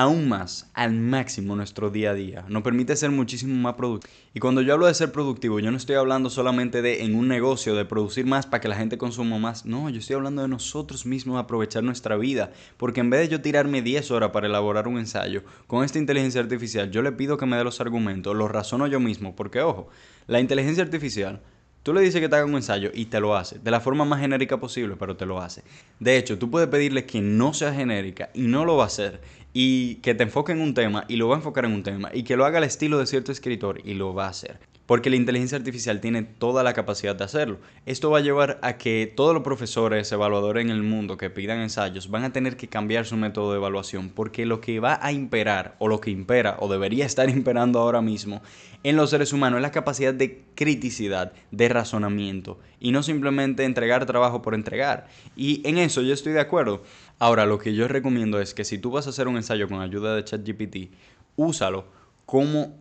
aún 0.00 0.28
más 0.30 0.70
al 0.72 0.94
máximo 0.94 1.56
nuestro 1.56 1.90
día 1.90 2.12
a 2.12 2.14
día. 2.14 2.44
Nos 2.48 2.62
permite 2.62 2.96
ser 2.96 3.10
muchísimo 3.10 3.54
más 3.54 3.74
productivos. 3.74 4.16
Y 4.32 4.40
cuando 4.40 4.62
yo 4.62 4.72
hablo 4.72 4.86
de 4.86 4.94
ser 4.94 5.12
productivo, 5.12 5.60
yo 5.60 5.70
no 5.70 5.76
estoy 5.76 5.96
hablando 5.96 6.30
solamente 6.30 6.80
de 6.80 7.04
en 7.04 7.14
un 7.14 7.28
negocio, 7.28 7.74
de 7.74 7.84
producir 7.84 8.24
más 8.24 8.46
para 8.46 8.62
que 8.62 8.68
la 8.68 8.76
gente 8.76 8.96
consuma 8.96 9.38
más. 9.38 9.66
No, 9.66 9.90
yo 9.90 9.98
estoy 9.98 10.16
hablando 10.16 10.40
de 10.40 10.48
nosotros 10.48 11.04
mismos 11.04 11.38
aprovechar 11.38 11.82
nuestra 11.82 12.16
vida. 12.16 12.50
Porque 12.78 13.00
en 13.00 13.10
vez 13.10 13.20
de 13.20 13.28
yo 13.28 13.42
tirarme 13.42 13.82
10 13.82 14.10
horas 14.10 14.30
para 14.30 14.46
elaborar 14.46 14.88
un 14.88 14.98
ensayo, 14.98 15.42
con 15.66 15.84
esta 15.84 15.98
inteligencia 15.98 16.40
artificial 16.40 16.90
yo 16.90 17.02
le 17.02 17.12
pido 17.12 17.36
que 17.36 17.44
me 17.44 17.58
dé 17.58 17.64
los 17.64 17.82
argumentos, 17.82 18.34
los 18.34 18.50
razono 18.50 18.86
yo 18.86 19.00
mismo. 19.00 19.36
Porque 19.36 19.60
ojo, 19.60 19.88
la 20.28 20.40
inteligencia 20.40 20.82
artificial 20.82 21.42
Tú 21.82 21.94
le 21.94 22.02
dices 22.02 22.20
que 22.20 22.28
te 22.28 22.36
haga 22.36 22.44
un 22.44 22.56
ensayo 22.56 22.90
y 22.92 23.06
te 23.06 23.20
lo 23.20 23.34
hace, 23.34 23.58
de 23.58 23.70
la 23.70 23.80
forma 23.80 24.04
más 24.04 24.20
genérica 24.20 24.60
posible, 24.60 24.96
pero 24.98 25.16
te 25.16 25.24
lo 25.24 25.40
hace. 25.40 25.62
De 25.98 26.18
hecho, 26.18 26.38
tú 26.38 26.50
puedes 26.50 26.68
pedirle 26.68 27.06
que 27.06 27.22
no 27.22 27.54
sea 27.54 27.72
genérica 27.72 28.28
y 28.34 28.42
no 28.42 28.66
lo 28.66 28.76
va 28.76 28.84
a 28.84 28.86
hacer, 28.88 29.22
y 29.52 29.96
que 29.96 30.14
te 30.14 30.22
enfoque 30.22 30.52
en 30.52 30.60
un 30.60 30.74
tema 30.74 31.04
y 31.08 31.16
lo 31.16 31.28
va 31.28 31.36
a 31.36 31.38
enfocar 31.38 31.64
en 31.64 31.72
un 31.72 31.82
tema, 31.82 32.10
y 32.12 32.22
que 32.22 32.36
lo 32.36 32.44
haga 32.44 32.58
al 32.58 32.64
estilo 32.64 32.98
de 32.98 33.06
cierto 33.06 33.32
escritor 33.32 33.80
y 33.84 33.94
lo 33.94 34.14
va 34.14 34.26
a 34.26 34.30
hacer 34.30 34.70
porque 34.90 35.08
la 35.08 35.14
inteligencia 35.14 35.56
artificial 35.56 36.00
tiene 36.00 36.24
toda 36.24 36.64
la 36.64 36.72
capacidad 36.72 37.14
de 37.14 37.22
hacerlo. 37.22 37.60
Esto 37.86 38.10
va 38.10 38.18
a 38.18 38.22
llevar 38.22 38.58
a 38.60 38.76
que 38.76 39.06
todos 39.06 39.32
los 39.34 39.44
profesores, 39.44 40.10
evaluadores 40.10 40.64
en 40.64 40.70
el 40.72 40.82
mundo 40.82 41.16
que 41.16 41.30
pidan 41.30 41.60
ensayos 41.60 42.10
van 42.10 42.24
a 42.24 42.32
tener 42.32 42.56
que 42.56 42.66
cambiar 42.66 43.06
su 43.06 43.16
método 43.16 43.52
de 43.52 43.58
evaluación, 43.58 44.10
porque 44.10 44.46
lo 44.46 44.60
que 44.60 44.80
va 44.80 44.98
a 45.00 45.12
imperar, 45.12 45.76
o 45.78 45.86
lo 45.86 46.00
que 46.00 46.10
impera, 46.10 46.56
o 46.58 46.66
debería 46.66 47.06
estar 47.06 47.30
imperando 47.30 47.78
ahora 47.78 48.02
mismo 48.02 48.42
en 48.82 48.96
los 48.96 49.10
seres 49.10 49.32
humanos 49.32 49.58
es 49.58 49.62
la 49.62 49.70
capacidad 49.70 50.14
de 50.14 50.42
criticidad, 50.54 51.32
de 51.50 51.68
razonamiento, 51.68 52.58
y 52.80 52.92
no 52.92 53.02
simplemente 53.02 53.64
entregar 53.64 54.06
trabajo 54.06 54.42
por 54.42 54.54
entregar. 54.54 55.06
Y 55.36 55.60
en 55.68 55.78
eso 55.78 56.02
yo 56.02 56.14
estoy 56.14 56.32
de 56.32 56.40
acuerdo. 56.40 56.82
Ahora, 57.20 57.46
lo 57.46 57.58
que 57.58 57.74
yo 57.74 57.86
recomiendo 57.86 58.40
es 58.40 58.52
que 58.52 58.64
si 58.64 58.78
tú 58.78 58.90
vas 58.90 59.06
a 59.06 59.10
hacer 59.10 59.28
un 59.28 59.36
ensayo 59.36 59.68
con 59.68 59.80
ayuda 59.80 60.16
de 60.16 60.24
ChatGPT, 60.24 60.92
úsalo 61.36 61.84
como 62.26 62.76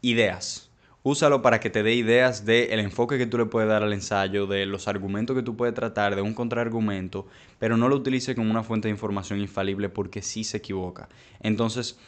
ideas 0.00 0.70
Úsalo 1.06 1.42
para 1.42 1.60
que 1.60 1.68
te 1.68 1.82
dé 1.82 1.94
ideas 1.94 2.46
del 2.46 2.80
enfoque 2.80 3.18
que 3.18 3.26
tú 3.26 3.36
le 3.36 3.44
puedes 3.44 3.68
dar 3.68 3.82
al 3.82 3.92
ensayo, 3.92 4.46
de 4.46 4.64
los 4.64 4.88
argumentos 4.88 5.36
que 5.36 5.42
tú 5.42 5.54
puedes 5.54 5.74
tratar, 5.74 6.16
de 6.16 6.22
un 6.22 6.32
contraargumento, 6.32 7.26
pero 7.58 7.76
no 7.76 7.90
lo 7.90 7.96
utilice 7.96 8.34
como 8.34 8.50
una 8.50 8.62
fuente 8.62 8.88
de 8.88 8.92
información 8.92 9.38
infalible 9.38 9.90
porque 9.90 10.22
sí 10.22 10.44
se 10.44 10.56
equivoca. 10.56 11.10
Entonces, 11.40 11.98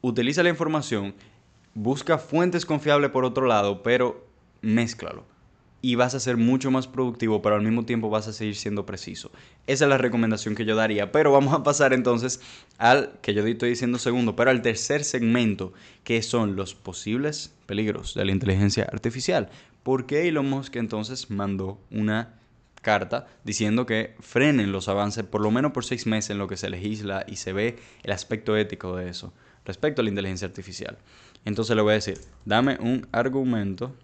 utiliza 0.00 0.42
la 0.42 0.48
información, 0.48 1.14
busca 1.74 2.18
fuentes 2.18 2.66
confiables 2.66 3.12
por 3.12 3.24
otro 3.24 3.46
lado, 3.46 3.84
pero 3.84 4.26
mézclalo 4.62 5.24
y 5.82 5.94
vas 5.94 6.14
a 6.14 6.20
ser 6.20 6.36
mucho 6.36 6.70
más 6.70 6.86
productivo, 6.86 7.40
pero 7.40 7.54
al 7.54 7.62
mismo 7.62 7.84
tiempo 7.84 8.10
vas 8.10 8.28
a 8.28 8.32
seguir 8.32 8.56
siendo 8.56 8.84
preciso. 8.84 9.30
Esa 9.66 9.84
es 9.84 9.88
la 9.88 9.98
recomendación 9.98 10.54
que 10.54 10.64
yo 10.64 10.76
daría. 10.76 11.10
Pero 11.10 11.32
vamos 11.32 11.54
a 11.54 11.62
pasar 11.62 11.92
entonces 11.92 12.40
al, 12.78 13.18
que 13.22 13.34
yo 13.34 13.46
estoy 13.46 13.70
diciendo 13.70 13.98
segundo, 13.98 14.36
pero 14.36 14.50
al 14.50 14.62
tercer 14.62 15.04
segmento, 15.04 15.72
que 16.04 16.22
son 16.22 16.56
los 16.56 16.74
posibles 16.74 17.54
peligros 17.66 18.14
de 18.14 18.24
la 18.24 18.32
inteligencia 18.32 18.88
artificial. 18.92 19.48
¿Por 19.82 20.06
qué 20.06 20.28
Elon 20.28 20.48
Musk 20.48 20.76
entonces 20.76 21.30
mandó 21.30 21.80
una 21.90 22.34
carta 22.82 23.26
diciendo 23.44 23.86
que 23.86 24.14
frenen 24.20 24.72
los 24.72 24.88
avances 24.88 25.24
por 25.24 25.42
lo 25.42 25.50
menos 25.50 25.72
por 25.72 25.84
seis 25.84 26.06
meses 26.06 26.30
en 26.30 26.38
lo 26.38 26.48
que 26.48 26.56
se 26.56 26.70
legisla 26.70 27.24
y 27.26 27.36
se 27.36 27.52
ve 27.52 27.78
el 28.02 28.12
aspecto 28.12 28.56
ético 28.56 28.96
de 28.96 29.08
eso 29.08 29.32
respecto 29.64 30.00
a 30.00 30.04
la 30.04 30.10
inteligencia 30.10 30.46
artificial? 30.46 30.98
Entonces 31.46 31.74
le 31.74 31.82
voy 31.82 31.92
a 31.92 31.94
decir, 31.94 32.18
dame 32.44 32.76
un 32.80 33.06
argumento 33.12 33.94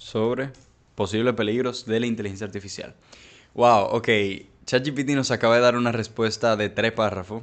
sobre 0.00 0.50
posibles 0.94 1.34
peligros 1.34 1.84
de 1.84 2.00
la 2.00 2.06
inteligencia 2.06 2.46
artificial. 2.46 2.94
Wow, 3.54 3.88
ok. 3.92 4.08
ChatGPT 4.64 5.10
nos 5.10 5.30
acaba 5.30 5.56
de 5.56 5.60
dar 5.60 5.76
una 5.76 5.92
respuesta 5.92 6.56
de 6.56 6.70
tres 6.70 6.92
párrafos, 6.92 7.42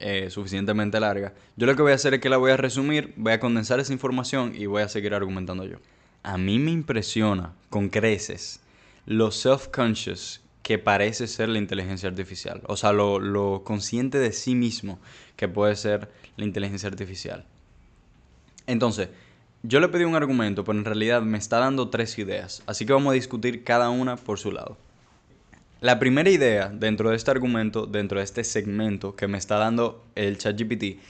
eh, 0.00 0.28
suficientemente 0.30 0.98
larga. 0.98 1.32
Yo 1.56 1.66
lo 1.66 1.76
que 1.76 1.82
voy 1.82 1.92
a 1.92 1.94
hacer 1.94 2.14
es 2.14 2.20
que 2.20 2.28
la 2.28 2.38
voy 2.38 2.50
a 2.50 2.56
resumir, 2.56 3.14
voy 3.16 3.32
a 3.32 3.40
condensar 3.40 3.78
esa 3.78 3.92
información 3.92 4.52
y 4.56 4.66
voy 4.66 4.82
a 4.82 4.88
seguir 4.88 5.14
argumentando 5.14 5.64
yo. 5.64 5.78
A 6.24 6.38
mí 6.38 6.58
me 6.58 6.72
impresiona 6.72 7.54
con 7.70 7.88
creces 7.88 8.60
lo 9.06 9.30
self-conscious 9.30 10.40
que 10.62 10.78
parece 10.78 11.28
ser 11.28 11.48
la 11.48 11.58
inteligencia 11.58 12.08
artificial. 12.08 12.62
O 12.66 12.76
sea, 12.76 12.92
lo, 12.92 13.20
lo 13.20 13.62
consciente 13.64 14.18
de 14.18 14.32
sí 14.32 14.54
mismo 14.54 14.98
que 15.36 15.48
puede 15.48 15.76
ser 15.76 16.10
la 16.36 16.44
inteligencia 16.44 16.88
artificial. 16.88 17.44
Entonces, 18.66 19.08
yo 19.62 19.80
le 19.80 19.88
pedí 19.88 20.04
un 20.04 20.16
argumento, 20.16 20.64
pero 20.64 20.78
en 20.78 20.84
realidad 20.84 21.22
me 21.22 21.38
está 21.38 21.58
dando 21.58 21.88
tres 21.88 22.18
ideas, 22.18 22.62
así 22.66 22.84
que 22.84 22.92
vamos 22.92 23.12
a 23.12 23.14
discutir 23.14 23.62
cada 23.64 23.90
una 23.90 24.16
por 24.16 24.38
su 24.38 24.50
lado. 24.50 24.76
La 25.80 25.98
primera 25.98 26.30
idea 26.30 26.68
dentro 26.68 27.10
de 27.10 27.16
este 27.16 27.30
argumento, 27.30 27.86
dentro 27.86 28.18
de 28.18 28.24
este 28.24 28.44
segmento 28.44 29.16
que 29.16 29.28
me 29.28 29.38
está 29.38 29.56
dando 29.56 30.04
el 30.14 30.38
ChatGPT, 30.38 31.00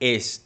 es 0.00 0.44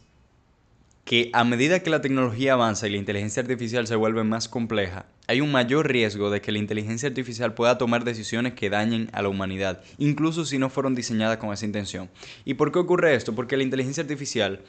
que 1.04 1.30
a 1.32 1.44
medida 1.44 1.80
que 1.80 1.90
la 1.90 2.00
tecnología 2.00 2.52
avanza 2.52 2.86
y 2.86 2.90
la 2.90 2.98
inteligencia 2.98 3.42
artificial 3.42 3.86
se 3.86 3.96
vuelve 3.96 4.24
más 4.24 4.48
compleja, 4.48 5.06
hay 5.26 5.40
un 5.40 5.50
mayor 5.50 5.88
riesgo 5.88 6.30
de 6.30 6.40
que 6.40 6.52
la 6.52 6.58
inteligencia 6.58 7.08
artificial 7.08 7.54
pueda 7.54 7.78
tomar 7.78 8.04
decisiones 8.04 8.54
que 8.54 8.70
dañen 8.70 9.08
a 9.12 9.22
la 9.22 9.28
humanidad, 9.28 9.82
incluso 9.98 10.44
si 10.44 10.58
no 10.58 10.70
fueron 10.70 10.94
diseñadas 10.94 11.38
con 11.38 11.52
esa 11.52 11.64
intención. 11.64 12.08
¿Y 12.44 12.54
por 12.54 12.72
qué 12.72 12.78
ocurre 12.78 13.14
esto? 13.14 13.34
Porque 13.34 13.56
la 13.56 13.62
inteligencia 13.62 14.02
artificial 14.02 14.60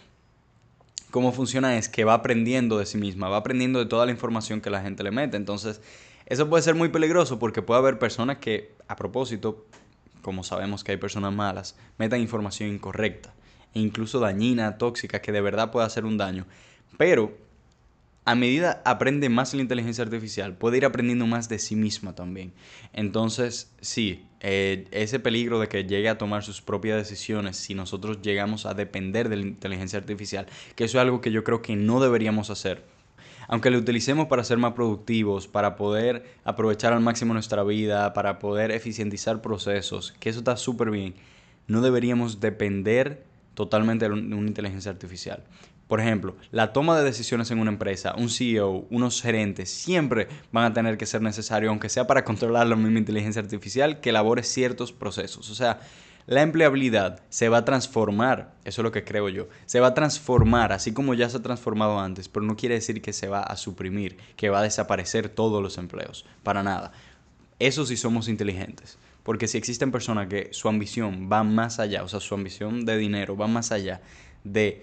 cómo 1.14 1.32
funciona 1.32 1.78
es 1.78 1.90
que 1.90 2.06
va 2.06 2.16
aprendiendo 2.16 2.80
de 2.80 2.88
sí 2.88 2.98
misma, 2.98 3.30
va 3.30 3.38
aprendiendo 3.38 3.78
de 3.78 3.86
toda 3.86 4.08
la 4.08 4.12
información 4.12 4.62
que 4.62 4.72
la 4.72 4.82
gente 4.82 5.04
le 5.04 5.12
mete. 5.12 5.38
Entonces, 5.38 5.80
eso 6.26 6.50
puede 6.50 6.64
ser 6.64 6.74
muy 6.74 6.90
peligroso 6.90 7.38
porque 7.38 7.62
puede 7.62 7.78
haber 7.82 8.00
personas 8.00 8.40
que, 8.40 8.74
a 8.88 8.96
propósito, 8.96 9.68
como 10.24 10.44
sabemos 10.44 10.84
que 10.84 10.94
hay 10.94 10.98
personas 10.98 11.32
malas, 11.32 11.76
metan 12.00 12.20
información 12.20 12.70
incorrecta 12.70 13.32
e 13.76 13.80
incluso 13.80 14.20
dañina, 14.20 14.80
tóxica, 14.80 15.22
que 15.22 15.32
de 15.32 15.42
verdad 15.42 15.70
puede 15.70 15.86
hacer 15.86 16.04
un 16.04 16.18
daño. 16.18 16.48
Pero 16.98 17.38
a 18.26 18.36
medida 18.36 18.82
aprende 18.86 19.28
más 19.30 19.54
la 19.54 19.62
inteligencia 19.62 20.04
artificial, 20.04 20.56
puede 20.56 20.78
ir 20.78 20.86
aprendiendo 20.86 21.28
más 21.28 21.50
de 21.50 21.60
sí 21.60 21.76
misma 21.76 22.16
también. 22.16 22.54
Entonces, 22.94 23.74
sí, 23.82 24.26
eh, 24.40 24.88
ese 24.92 25.20
peligro 25.20 25.60
de 25.60 25.68
que 25.68 25.84
llegue 25.84 26.08
a 26.10 26.18
tomar 26.18 26.44
sus 26.44 26.62
propias 26.62 26.98
decisiones 26.98 27.58
si 27.58 27.76
nosotros 27.76 28.22
llegamos 28.22 28.66
a 28.66 28.74
depender 28.74 29.28
de 29.28 29.38
la 29.38 29.44
inteligencia 29.44 30.00
artificial, 30.00 30.48
que 30.76 30.86
eso 30.86 30.98
es 30.98 31.02
algo 31.02 31.20
que 31.20 31.32
yo 31.32 31.44
creo 31.44 31.62
que 31.62 31.76
no 31.76 32.00
deberíamos 32.00 32.50
hacer. 32.50 32.84
Aunque 33.50 33.70
lo 33.70 33.78
utilicemos 33.78 34.28
para 34.28 34.46
ser 34.46 34.58
más 34.58 34.72
productivos, 34.72 35.48
para 35.48 35.76
poder 35.76 36.26
aprovechar 36.46 36.94
al 36.94 37.02
máximo 37.02 37.34
nuestra 37.34 37.64
vida, 37.64 38.14
para 38.14 38.40
poder 38.40 38.72
eficientizar 38.72 39.42
procesos, 39.42 40.14
que 40.20 40.30
eso 40.30 40.40
está 40.40 40.56
súper 40.56 40.92
bien, 40.92 41.16
no 41.68 41.82
deberíamos 41.82 42.40
depender 42.40 43.26
totalmente 43.54 44.08
de 44.08 44.14
una 44.14 44.48
inteligencia 44.48 44.92
artificial. 44.92 45.44
Por 45.88 46.00
ejemplo, 46.00 46.36
la 46.52 46.74
toma 46.74 46.98
de 46.98 47.04
decisiones 47.04 47.52
en 47.52 47.60
una 47.60 47.72
empresa, 47.72 48.16
un 48.18 48.30
CEO, 48.30 48.88
unos 48.90 49.22
gerentes, 49.22 49.70
siempre 49.70 50.28
van 50.52 50.66
a 50.66 50.74
tener 50.74 50.98
que 50.98 51.06
ser 51.06 51.22
necesarios, 51.22 51.70
aunque 51.70 51.90
sea 51.90 52.08
para 52.08 52.24
controlar 52.24 52.68
la 52.68 52.76
misma 52.76 53.00
inteligencia 53.00 53.42
artificial, 53.42 54.00
que 54.00 54.10
elabore 54.10 54.44
ciertos 54.44 54.94
procesos. 54.94 55.50
O 55.50 55.56
sea, 55.56 55.82
la 56.26 56.42
empleabilidad 56.42 57.22
se 57.30 57.50
va 57.50 57.58
a 57.58 57.66
transformar, 57.66 58.54
eso 58.64 58.82
es 58.82 58.84
lo 58.84 58.94
que 58.94 59.04
creo 59.04 59.28
yo, 59.28 59.50
se 59.66 59.82
va 59.82 59.88
a 59.88 59.94
transformar 59.94 60.72
así 60.72 60.94
como 60.94 61.14
ya 61.14 61.30
se 61.30 61.38
ha 61.38 61.42
transformado 61.42 62.00
antes, 62.00 62.30
pero 62.30 62.46
no 62.46 62.56
quiere 62.56 62.76
decir 62.76 63.02
que 63.02 63.12
se 63.12 63.28
va 63.28 63.42
a 63.42 63.58
suprimir, 63.58 64.16
que 64.38 64.50
va 64.50 64.60
a 64.60 64.64
desaparecer 64.64 65.28
todos 65.28 65.62
los 65.62 65.78
empleos, 65.78 66.26
para 66.44 66.64
nada. 66.64 66.94
Eso 67.60 67.86
sí 67.86 67.98
somos 67.98 68.30
inteligentes, 68.30 68.98
porque 69.24 69.50
si 69.50 69.58
existen 69.58 69.92
personas 69.92 70.28
que 70.28 70.48
su 70.54 70.70
ambición 70.70 71.30
va 71.32 71.44
más 71.44 71.80
allá, 71.80 72.04
o 72.04 72.08
sea, 72.08 72.22
su 72.22 72.34
ambición 72.36 72.86
de 72.86 72.98
dinero 72.98 73.36
va 73.36 73.48
más 73.48 73.74
allá 73.74 74.02
de 74.46 74.82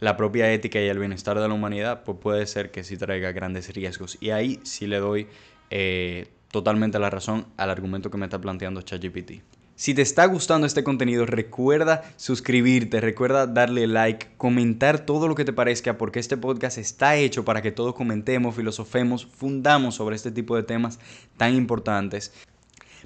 la 0.00 0.16
propia 0.16 0.52
ética 0.52 0.80
y 0.80 0.88
el 0.88 0.98
bienestar 0.98 1.38
de 1.40 1.48
la 1.48 1.54
humanidad, 1.54 2.04
pues 2.04 2.18
puede 2.20 2.46
ser 2.46 2.70
que 2.70 2.84
sí 2.84 2.96
traiga 2.96 3.32
grandes 3.32 3.72
riesgos. 3.72 4.18
Y 4.20 4.30
ahí 4.30 4.60
sí 4.62 4.86
le 4.86 4.98
doy 4.98 5.26
eh, 5.70 6.28
totalmente 6.50 6.98
la 6.98 7.10
razón 7.10 7.46
al 7.56 7.70
argumento 7.70 8.10
que 8.10 8.18
me 8.18 8.26
está 8.26 8.40
planteando 8.40 8.82
ChatGPT. 8.82 9.42
Si 9.78 9.92
te 9.92 10.00
está 10.00 10.24
gustando 10.24 10.66
este 10.66 10.82
contenido, 10.82 11.26
recuerda 11.26 12.02
suscribirte, 12.16 13.02
recuerda 13.02 13.46
darle 13.46 13.86
like, 13.86 14.28
comentar 14.38 15.00
todo 15.00 15.28
lo 15.28 15.34
que 15.34 15.44
te 15.44 15.52
parezca, 15.52 15.98
porque 15.98 16.18
este 16.18 16.38
podcast 16.38 16.78
está 16.78 17.16
hecho 17.16 17.44
para 17.44 17.60
que 17.60 17.72
todos 17.72 17.94
comentemos, 17.94 18.54
filosofemos, 18.54 19.26
fundamos 19.26 19.96
sobre 19.96 20.16
este 20.16 20.30
tipo 20.30 20.56
de 20.56 20.62
temas 20.62 20.98
tan 21.36 21.54
importantes. 21.54 22.32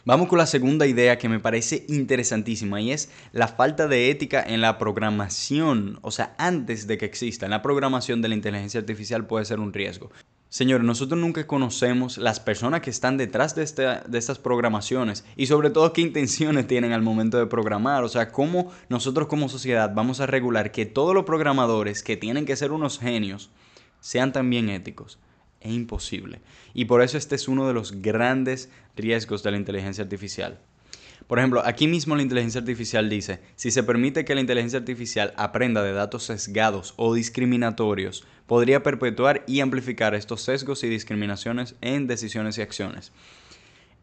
Vamos 0.06 0.28
con 0.28 0.38
la 0.38 0.46
segunda 0.46 0.86
idea 0.86 1.18
que 1.18 1.28
me 1.28 1.40
parece 1.40 1.84
interesantísima 1.88 2.80
y 2.80 2.90
es 2.90 3.10
la 3.32 3.48
falta 3.48 3.86
de 3.86 4.10
ética 4.10 4.42
en 4.42 4.62
la 4.62 4.78
programación. 4.78 5.98
O 6.00 6.10
sea, 6.10 6.34
antes 6.38 6.86
de 6.86 6.96
que 6.96 7.04
exista, 7.04 7.44
en 7.44 7.50
la 7.50 7.60
programación 7.60 8.22
de 8.22 8.28
la 8.28 8.34
inteligencia 8.34 8.80
artificial 8.80 9.26
puede 9.26 9.44
ser 9.44 9.60
un 9.60 9.74
riesgo. 9.74 10.10
Señores, 10.48 10.86
nosotros 10.86 11.20
nunca 11.20 11.46
conocemos 11.46 12.16
las 12.16 12.40
personas 12.40 12.80
que 12.80 12.88
están 12.88 13.18
detrás 13.18 13.54
de, 13.54 13.62
de 14.08 14.18
estas 14.18 14.38
programaciones 14.38 15.24
y 15.36 15.46
sobre 15.46 15.68
todo 15.68 15.92
qué 15.92 16.00
intenciones 16.00 16.66
tienen 16.66 16.92
al 16.92 17.02
momento 17.02 17.38
de 17.38 17.46
programar. 17.46 18.02
O 18.02 18.08
sea, 18.08 18.32
cómo 18.32 18.72
nosotros 18.88 19.28
como 19.28 19.50
sociedad 19.50 19.92
vamos 19.94 20.20
a 20.20 20.26
regular 20.26 20.72
que 20.72 20.86
todos 20.86 21.14
los 21.14 21.24
programadores 21.24 22.02
que 22.02 22.16
tienen 22.16 22.46
que 22.46 22.56
ser 22.56 22.72
unos 22.72 22.98
genios 22.98 23.50
sean 24.00 24.32
también 24.32 24.70
éticos 24.70 25.18
es 25.60 25.72
imposible. 25.72 26.40
Y 26.74 26.86
por 26.86 27.02
eso 27.02 27.18
este 27.18 27.34
es 27.34 27.48
uno 27.48 27.66
de 27.66 27.74
los 27.74 28.02
grandes 28.02 28.70
riesgos 28.96 29.42
de 29.42 29.50
la 29.50 29.56
inteligencia 29.56 30.04
artificial. 30.04 30.58
Por 31.26 31.38
ejemplo, 31.38 31.62
aquí 31.64 31.86
mismo 31.86 32.16
la 32.16 32.22
inteligencia 32.22 32.60
artificial 32.60 33.08
dice, 33.08 33.40
si 33.54 33.70
se 33.70 33.84
permite 33.84 34.24
que 34.24 34.34
la 34.34 34.40
inteligencia 34.40 34.80
artificial 34.80 35.32
aprenda 35.36 35.82
de 35.82 35.92
datos 35.92 36.24
sesgados 36.24 36.94
o 36.96 37.14
discriminatorios, 37.14 38.24
podría 38.46 38.82
perpetuar 38.82 39.44
y 39.46 39.60
amplificar 39.60 40.14
estos 40.14 40.42
sesgos 40.42 40.82
y 40.82 40.88
discriminaciones 40.88 41.76
en 41.82 42.08
decisiones 42.08 42.58
y 42.58 42.62
acciones. 42.62 43.12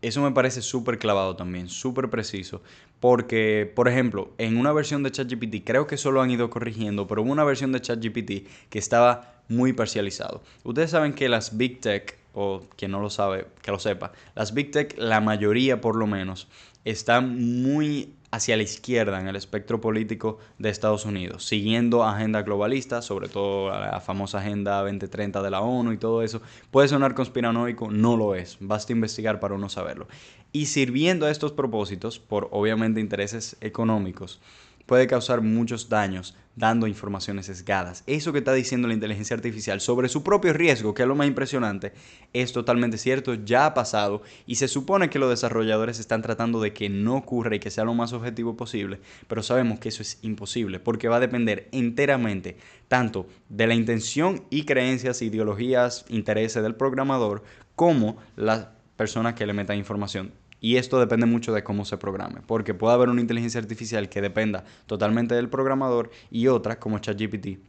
Eso 0.02 0.22
me 0.22 0.32
parece 0.32 0.62
súper 0.62 1.00
clavado 1.00 1.36
también, 1.36 1.70
súper 1.70 2.10
preciso, 2.10 2.62
porque, 3.00 3.70
por 3.76 3.88
ejemplo, 3.88 4.32
en 4.38 4.56
una 4.58 4.72
versión 4.72 5.02
de 5.02 5.12
ChatGPT, 5.12 5.66
creo 5.66 5.88
que 5.88 5.96
eso 5.96 6.12
lo 6.12 6.22
han 6.22 6.30
ido 6.30 6.52
corrigiendo, 6.52 7.08
pero 7.08 7.24
hubo 7.24 7.32
una 7.32 7.44
versión 7.44 7.72
de 7.72 7.82
ChatGPT 7.82 8.48
que 8.70 8.80
estaba 8.80 9.37
muy 9.48 9.74
parcializado. 9.74 10.44
Ustedes 10.64 10.92
saben 10.92 11.14
que 11.14 11.30
las 11.30 11.58
Big 11.58 11.82
Tech, 11.82 12.18
o 12.34 12.64
quien 12.76 12.92
no 12.92 13.00
lo 13.00 13.10
sabe, 13.10 13.48
que 13.62 13.72
lo 13.72 13.80
sepa, 13.80 14.12
las 14.36 14.54
Big 14.54 14.72
Tech, 14.72 14.96
la 14.98 15.22
mayoría 15.22 15.82
por 15.82 15.96
lo 15.96 16.08
menos, 16.08 16.48
están 16.86 17.62
muy 17.62 18.14
hacia 18.32 18.58
la 18.58 18.64
izquierda 18.64 19.20
en 19.20 19.28
el 19.28 19.36
espectro 19.36 19.80
político 19.80 20.38
de 20.58 20.70
Estados 20.70 21.06
Unidos, 21.06 21.46
siguiendo 21.46 22.04
agenda 22.04 22.42
globalista, 22.42 23.02
sobre 23.02 23.30
todo 23.30 23.70
la 23.70 24.02
famosa 24.02 24.40
Agenda 24.40 24.82
2030 24.82 25.42
de 25.42 25.50
la 25.50 25.62
ONU 25.62 25.94
y 25.94 25.98
todo 25.98 26.22
eso. 26.24 26.42
Puede 26.72 26.90
sonar 26.90 27.14
conspiranoico, 27.14 27.90
no 27.90 28.18
lo 28.18 28.36
es, 28.36 28.58
basta 28.60 28.92
investigar 28.92 29.40
para 29.40 29.56
uno 29.56 29.70
saberlo. 29.70 30.08
Y 30.52 30.66
sirviendo 30.66 31.26
a 31.26 31.32
estos 31.32 31.54
propósitos, 31.54 32.20
por 32.20 32.50
obviamente 32.52 33.00
intereses 33.00 33.56
económicos, 33.62 34.42
puede 34.86 35.08
causar 35.08 35.42
muchos 35.42 35.90
daños 35.90 36.36
dando 36.58 36.88
informaciones 36.88 37.46
sesgadas. 37.46 38.04
Eso 38.08 38.34
que 38.34 38.40
está 38.40 38.52
diciendo 38.52 38.88
la 38.88 38.96
inteligencia 38.96 39.36
artificial 39.36 39.80
sobre 39.80 40.10
su 40.10 40.24
propio 40.24 40.54
riesgo, 40.54 40.94
que 40.94 41.04
es 41.04 41.08
lo 41.08 41.16
más 41.16 41.28
impresionante, 41.28 41.94
es 42.34 42.52
totalmente 42.52 42.98
cierto, 42.98 43.36
ya 43.36 43.68
ha 43.68 43.74
pasado 43.76 44.24
y 44.48 44.56
se 44.56 44.68
supone 44.68 45.10
que 45.10 45.20
los 45.20 45.30
desarrolladores 45.30 46.00
están 46.00 46.24
tratando 46.24 46.60
de 46.60 46.74
que 46.74 46.90
no 46.90 47.16
ocurra 47.16 47.56
y 47.56 47.60
que 47.60 47.70
sea 47.70 47.86
lo 47.86 47.94
más 47.94 48.12
objetivo 48.12 48.58
posible, 48.58 49.00
pero 49.28 49.44
sabemos 49.44 49.80
que 49.80 49.90
eso 49.90 50.02
es 50.02 50.18
imposible 50.24 50.80
porque 50.80 51.08
va 51.08 51.18
a 51.18 51.22
depender 51.22 51.70
enteramente 51.72 52.58
tanto 52.88 53.28
de 53.50 53.68
la 53.68 53.76
intención 53.76 54.44
y 54.50 54.64
creencias, 54.64 55.22
ideologías, 55.22 56.06
intereses 56.10 56.64
del 56.64 56.76
programador 56.76 57.44
como 57.76 58.18
la 58.36 58.72
persona 58.96 59.36
que 59.36 59.46
le 59.46 59.54
meta 59.54 59.76
información. 59.76 60.32
Y 60.60 60.78
esto 60.78 61.00
depende 61.00 61.26
mucho 61.26 61.54
de 61.54 61.64
cómo 61.64 61.86
se 61.86 61.98
programe, 61.98 62.42
porque 62.46 62.74
puede 62.74 62.96
haber 62.96 63.10
una 63.10 63.22
inteligencia 63.22 63.62
artificial 63.62 64.10
que 64.10 64.22
dependa 64.22 64.66
totalmente 64.88 65.36
del 65.36 65.50
programador 65.50 66.10
y 66.32 66.48
otra, 66.48 66.80
como 66.80 67.00
ChatGPT, 67.00 67.60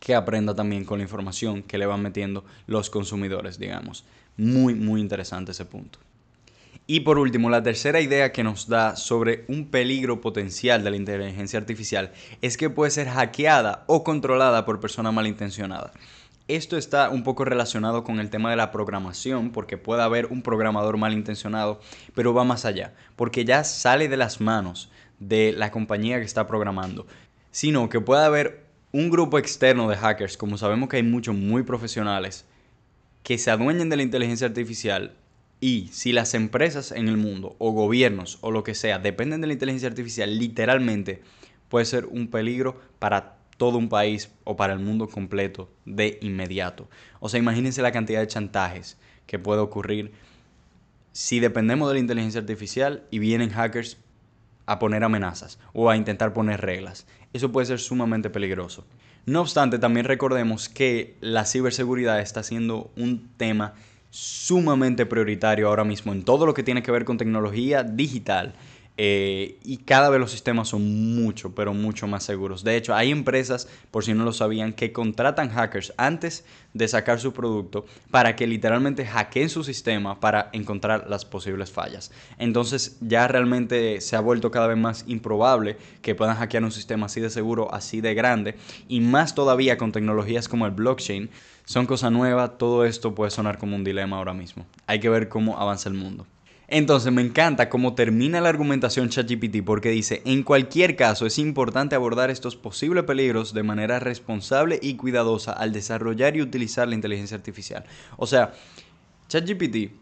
que 0.00 0.14
aprenda 0.14 0.54
también 0.54 0.84
con 0.84 0.98
la 0.98 1.04
información 1.04 1.62
que 1.62 1.78
le 1.78 1.86
van 1.86 2.02
metiendo 2.02 2.44
los 2.66 2.88
consumidores, 2.88 3.58
digamos. 3.58 4.04
Muy, 4.36 4.74
muy 4.74 5.00
interesante 5.00 5.52
ese 5.52 5.64
punto. 5.64 5.98
Y 6.90 7.00
por 7.00 7.18
último, 7.18 7.50
la 7.50 7.62
tercera 7.62 8.00
idea 8.00 8.32
que 8.32 8.42
nos 8.42 8.66
da 8.66 8.96
sobre 8.96 9.44
un 9.48 9.66
peligro 9.66 10.22
potencial 10.22 10.82
de 10.82 10.90
la 10.90 10.96
inteligencia 10.96 11.58
artificial 11.58 12.12
es 12.40 12.56
que 12.56 12.70
puede 12.70 12.90
ser 12.90 13.08
hackeada 13.08 13.84
o 13.86 14.02
controlada 14.02 14.64
por 14.64 14.80
personas 14.80 15.12
malintencionadas. 15.12 15.92
Esto 16.48 16.78
está 16.78 17.10
un 17.10 17.24
poco 17.24 17.44
relacionado 17.44 18.04
con 18.04 18.20
el 18.20 18.30
tema 18.30 18.48
de 18.48 18.56
la 18.56 18.70
programación, 18.70 19.50
porque 19.50 19.76
puede 19.76 20.02
haber 20.02 20.26
un 20.26 20.40
programador 20.40 20.96
malintencionado, 20.96 21.78
pero 22.14 22.32
va 22.32 22.42
más 22.42 22.64
allá, 22.64 22.94
porque 23.16 23.44
ya 23.44 23.64
sale 23.64 24.08
de 24.08 24.16
las 24.16 24.40
manos 24.40 24.90
de 25.18 25.52
la 25.52 25.70
compañía 25.70 26.18
que 26.18 26.24
está 26.24 26.46
programando, 26.46 27.06
sino 27.50 27.90
que 27.90 28.00
puede 28.00 28.24
haber 28.24 28.64
un 28.92 29.10
grupo 29.10 29.38
externo 29.38 29.90
de 29.90 29.96
hackers, 29.96 30.38
como 30.38 30.56
sabemos 30.56 30.88
que 30.88 30.96
hay 30.96 31.02
muchos 31.02 31.34
muy 31.34 31.64
profesionales, 31.64 32.46
que 33.22 33.36
se 33.36 33.50
adueñen 33.50 33.90
de 33.90 33.96
la 33.96 34.02
inteligencia 34.02 34.46
artificial 34.46 35.14
y 35.60 35.90
si 35.92 36.12
las 36.12 36.32
empresas 36.32 36.92
en 36.92 37.08
el 37.08 37.18
mundo 37.18 37.56
o 37.58 37.72
gobiernos 37.72 38.38
o 38.40 38.50
lo 38.50 38.64
que 38.64 38.74
sea 38.74 38.98
dependen 38.98 39.42
de 39.42 39.48
la 39.48 39.52
inteligencia 39.52 39.90
artificial, 39.90 40.38
literalmente 40.38 41.20
puede 41.68 41.84
ser 41.84 42.06
un 42.06 42.28
peligro 42.28 42.80
para 42.98 43.37
todo 43.58 43.76
un 43.76 43.90
país 43.90 44.30
o 44.44 44.56
para 44.56 44.72
el 44.72 44.78
mundo 44.78 45.08
completo 45.08 45.68
de 45.84 46.18
inmediato. 46.22 46.88
O 47.20 47.28
sea, 47.28 47.38
imagínense 47.38 47.82
la 47.82 47.92
cantidad 47.92 48.20
de 48.20 48.26
chantajes 48.26 48.96
que 49.26 49.38
puede 49.38 49.60
ocurrir 49.60 50.12
si 51.12 51.40
dependemos 51.40 51.88
de 51.88 51.94
la 51.94 52.00
inteligencia 52.00 52.40
artificial 52.40 53.02
y 53.10 53.18
vienen 53.18 53.50
hackers 53.50 53.98
a 54.66 54.78
poner 54.78 55.02
amenazas 55.02 55.58
o 55.72 55.90
a 55.90 55.96
intentar 55.96 56.32
poner 56.32 56.60
reglas. 56.60 57.06
Eso 57.32 57.52
puede 57.52 57.66
ser 57.66 57.80
sumamente 57.80 58.30
peligroso. 58.30 58.86
No 59.26 59.40
obstante, 59.40 59.78
también 59.78 60.06
recordemos 60.06 60.68
que 60.68 61.16
la 61.20 61.44
ciberseguridad 61.44 62.20
está 62.20 62.42
siendo 62.42 62.90
un 62.96 63.28
tema 63.36 63.74
sumamente 64.10 65.04
prioritario 65.04 65.68
ahora 65.68 65.84
mismo 65.84 66.12
en 66.12 66.22
todo 66.22 66.46
lo 66.46 66.54
que 66.54 66.62
tiene 66.62 66.82
que 66.82 66.90
ver 66.90 67.04
con 67.04 67.18
tecnología 67.18 67.82
digital 67.82 68.54
eh, 69.00 69.60
y 69.62 69.76
cada 69.76 70.10
vez 70.10 70.18
los 70.18 70.32
sistemas 70.32 70.68
son 70.68 71.14
mucho, 71.14 71.54
pero 71.54 71.72
mucho 71.72 72.08
más 72.08 72.24
seguros. 72.24 72.64
De 72.64 72.76
hecho, 72.76 72.96
hay 72.96 73.12
empresas, 73.12 73.68
por 73.92 74.04
si 74.04 74.12
no 74.12 74.24
lo 74.24 74.32
sabían, 74.32 74.72
que 74.72 74.92
contratan 74.92 75.50
hackers 75.50 75.94
antes 75.96 76.44
de 76.74 76.88
sacar 76.88 77.20
su 77.20 77.32
producto 77.32 77.86
para 78.10 78.34
que 78.34 78.48
literalmente 78.48 79.06
hackeen 79.06 79.50
su 79.50 79.62
sistema 79.62 80.18
para 80.18 80.50
encontrar 80.52 81.06
las 81.08 81.24
posibles 81.24 81.70
fallas. 81.70 82.10
Entonces 82.38 82.98
ya 83.00 83.28
realmente 83.28 84.00
se 84.00 84.16
ha 84.16 84.20
vuelto 84.20 84.50
cada 84.50 84.66
vez 84.66 84.76
más 84.76 85.04
improbable 85.06 85.76
que 86.02 86.16
puedan 86.16 86.36
hackear 86.36 86.64
un 86.64 86.72
sistema 86.72 87.06
así 87.06 87.20
de 87.20 87.30
seguro, 87.30 87.72
así 87.72 88.00
de 88.00 88.14
grande, 88.14 88.56
y 88.88 88.98
más 88.98 89.36
todavía 89.36 89.78
con 89.78 89.92
tecnologías 89.92 90.48
como 90.48 90.66
el 90.66 90.72
blockchain. 90.72 91.30
Son 91.66 91.86
cosas 91.86 92.10
nuevas, 92.10 92.58
todo 92.58 92.84
esto 92.84 93.14
puede 93.14 93.30
sonar 93.30 93.58
como 93.58 93.76
un 93.76 93.84
dilema 93.84 94.16
ahora 94.16 94.34
mismo. 94.34 94.66
Hay 94.88 94.98
que 94.98 95.08
ver 95.08 95.28
cómo 95.28 95.58
avanza 95.58 95.88
el 95.88 95.94
mundo. 95.94 96.26
Entonces 96.70 97.10
me 97.10 97.22
encanta 97.22 97.70
cómo 97.70 97.94
termina 97.94 98.42
la 98.42 98.50
argumentación 98.50 99.08
ChatGPT 99.08 99.64
porque 99.64 99.88
dice, 99.88 100.20
en 100.26 100.42
cualquier 100.42 100.96
caso 100.96 101.24
es 101.24 101.38
importante 101.38 101.94
abordar 101.94 102.28
estos 102.28 102.56
posibles 102.56 103.04
peligros 103.04 103.54
de 103.54 103.62
manera 103.62 104.00
responsable 104.00 104.78
y 104.82 104.96
cuidadosa 104.96 105.52
al 105.52 105.72
desarrollar 105.72 106.36
y 106.36 106.42
utilizar 106.42 106.86
la 106.86 106.94
inteligencia 106.94 107.38
artificial. 107.38 107.84
O 108.18 108.26
sea, 108.26 108.52
ChatGPT, 109.28 109.92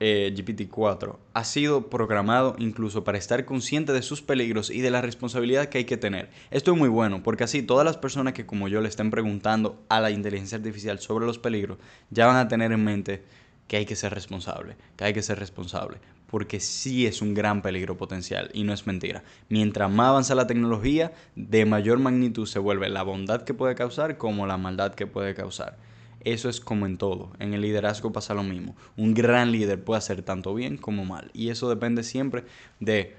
eh, 0.00 0.34
GPT-4, 0.36 1.16
ha 1.32 1.44
sido 1.44 1.88
programado 1.88 2.56
incluso 2.58 3.04
para 3.04 3.16
estar 3.16 3.46
consciente 3.46 3.94
de 3.94 4.02
sus 4.02 4.20
peligros 4.20 4.68
y 4.68 4.82
de 4.82 4.90
la 4.90 5.00
responsabilidad 5.00 5.70
que 5.70 5.78
hay 5.78 5.84
que 5.84 5.96
tener. 5.96 6.28
Esto 6.50 6.72
es 6.72 6.78
muy 6.78 6.90
bueno 6.90 7.22
porque 7.22 7.44
así 7.44 7.62
todas 7.62 7.86
las 7.86 7.96
personas 7.96 8.34
que 8.34 8.44
como 8.44 8.68
yo 8.68 8.82
le 8.82 8.88
estén 8.88 9.10
preguntando 9.10 9.82
a 9.88 10.00
la 10.00 10.10
inteligencia 10.10 10.58
artificial 10.58 10.98
sobre 10.98 11.24
los 11.24 11.38
peligros 11.38 11.78
ya 12.10 12.26
van 12.26 12.36
a 12.36 12.48
tener 12.48 12.70
en 12.72 12.84
mente 12.84 13.24
que 13.66 13.76
hay 13.76 13.86
que 13.86 13.96
ser 13.96 14.14
responsable, 14.14 14.76
que 14.96 15.04
hay 15.04 15.12
que 15.12 15.22
ser 15.22 15.38
responsable, 15.38 15.98
porque 16.26 16.60
sí 16.60 17.06
es 17.06 17.22
un 17.22 17.34
gran 17.34 17.62
peligro 17.62 17.96
potencial 17.96 18.50
y 18.54 18.64
no 18.64 18.72
es 18.72 18.86
mentira. 18.86 19.22
Mientras 19.48 19.90
más 19.90 20.08
avanza 20.08 20.34
la 20.34 20.46
tecnología, 20.46 21.12
de 21.36 21.64
mayor 21.64 21.98
magnitud 21.98 22.46
se 22.46 22.58
vuelve 22.58 22.88
la 22.88 23.02
bondad 23.02 23.42
que 23.42 23.54
puede 23.54 23.74
causar 23.74 24.18
como 24.18 24.46
la 24.46 24.56
maldad 24.56 24.94
que 24.94 25.06
puede 25.06 25.34
causar. 25.34 25.78
Eso 26.24 26.48
es 26.48 26.60
como 26.60 26.86
en 26.86 26.98
todo. 26.98 27.32
En 27.38 27.52
el 27.52 27.62
liderazgo 27.62 28.12
pasa 28.12 28.34
lo 28.34 28.44
mismo. 28.44 28.76
Un 28.96 29.12
gran 29.12 29.50
líder 29.50 29.82
puede 29.82 29.98
hacer 29.98 30.22
tanto 30.22 30.54
bien 30.54 30.76
como 30.76 31.04
mal. 31.04 31.30
Y 31.34 31.50
eso 31.50 31.68
depende 31.68 32.04
siempre 32.04 32.44
de 32.78 33.16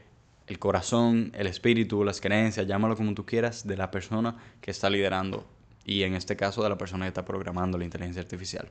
el 0.48 0.60
corazón, 0.60 1.32
el 1.36 1.48
espíritu, 1.48 2.04
las 2.04 2.22
creencias, 2.22 2.68
llámalo 2.68 2.96
como 2.96 3.14
tú 3.14 3.26
quieras, 3.26 3.68
de 3.68 3.78
la 3.78 3.92
persona 3.92 4.38
que 4.62 4.72
está 4.72 4.90
liderando. 4.90 5.46
Y 5.86 6.04
en 6.04 6.16
este 6.16 6.36
caso 6.38 6.64
de 6.64 6.70
la 6.70 6.78
persona 6.78 7.06
que 7.06 7.10
está 7.10 7.26
programando 7.26 7.78
la 7.78 7.86
inteligencia 7.86 8.22
artificial. 8.22 8.70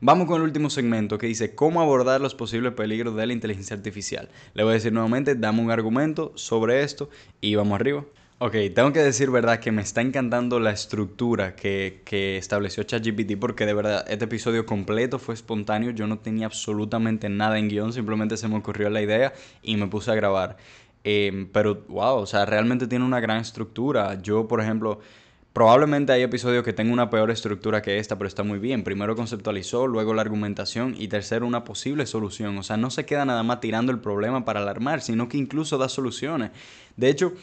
Vamos 0.00 0.26
con 0.26 0.36
el 0.36 0.42
último 0.42 0.70
segmento 0.70 1.18
que 1.18 1.26
dice 1.26 1.54
cómo 1.54 1.80
abordar 1.80 2.20
los 2.20 2.34
posibles 2.34 2.72
peligros 2.72 3.14
de 3.16 3.26
la 3.26 3.32
inteligencia 3.32 3.76
artificial. 3.76 4.28
Le 4.54 4.64
voy 4.64 4.72
a 4.72 4.74
decir 4.74 4.92
nuevamente, 4.92 5.34
dame 5.34 5.62
un 5.62 5.70
argumento 5.70 6.32
sobre 6.34 6.82
esto 6.82 7.08
y 7.40 7.54
vamos 7.54 7.76
arriba. 7.80 8.04
Ok, 8.38 8.56
tengo 8.74 8.92
que 8.92 8.98
decir 8.98 9.30
verdad 9.30 9.60
que 9.60 9.70
me 9.70 9.80
está 9.80 10.00
encantando 10.00 10.58
la 10.58 10.72
estructura 10.72 11.54
que, 11.54 12.02
que, 12.04 12.36
estableció 12.36 12.82
ChatGPT 12.82 13.38
porque 13.38 13.64
de 13.64 13.74
verdad 13.74 14.04
este 14.08 14.24
episodio 14.24 14.66
completo 14.66 15.20
fue 15.20 15.34
espontáneo, 15.34 15.92
yo 15.92 16.08
no 16.08 16.18
tenía 16.18 16.46
absolutamente 16.46 17.28
nada 17.28 17.58
en 17.58 17.68
guion, 17.68 17.92
simplemente 17.92 18.36
se 18.36 18.48
me 18.48 18.56
ocurrió 18.56 18.90
la 18.90 19.00
idea 19.00 19.32
y 19.62 19.76
me 19.76 19.86
puse 19.86 20.10
a 20.10 20.14
grabar. 20.16 20.56
Eh, 21.04 21.46
pero 21.52 21.84
wow, 21.88 22.16
o 22.16 22.26
sea, 22.26 22.44
realmente 22.44 22.86
tiene 22.86 23.04
una 23.04 23.20
gran 23.20 23.38
estructura. 23.38 24.20
Yo, 24.20 24.48
por 24.48 24.60
ejemplo, 24.60 25.00
Probablemente 25.54 26.12
hay 26.12 26.22
episodios 26.22 26.64
que 26.64 26.72
tengan 26.72 26.94
una 26.94 27.10
peor 27.10 27.30
estructura 27.30 27.80
que 27.80 27.98
esta, 27.98 28.18
pero 28.18 28.26
está 28.26 28.42
muy 28.42 28.58
bien. 28.58 28.82
Primero 28.82 29.14
conceptualizó, 29.14 29.86
luego 29.86 30.12
la 30.12 30.20
argumentación 30.20 30.96
y 30.98 31.06
tercero 31.06 31.46
una 31.46 31.62
posible 31.62 32.06
solución. 32.06 32.58
O 32.58 32.64
sea, 32.64 32.76
no 32.76 32.90
se 32.90 33.06
queda 33.06 33.24
nada 33.24 33.44
más 33.44 33.60
tirando 33.60 33.92
el 33.92 34.00
problema 34.00 34.44
para 34.44 34.62
alarmar, 34.62 35.00
sino 35.00 35.28
que 35.28 35.36
incluso 35.36 35.78
da 35.78 35.88
soluciones. 35.88 36.50
De 36.96 37.08
hecho, 37.08 37.34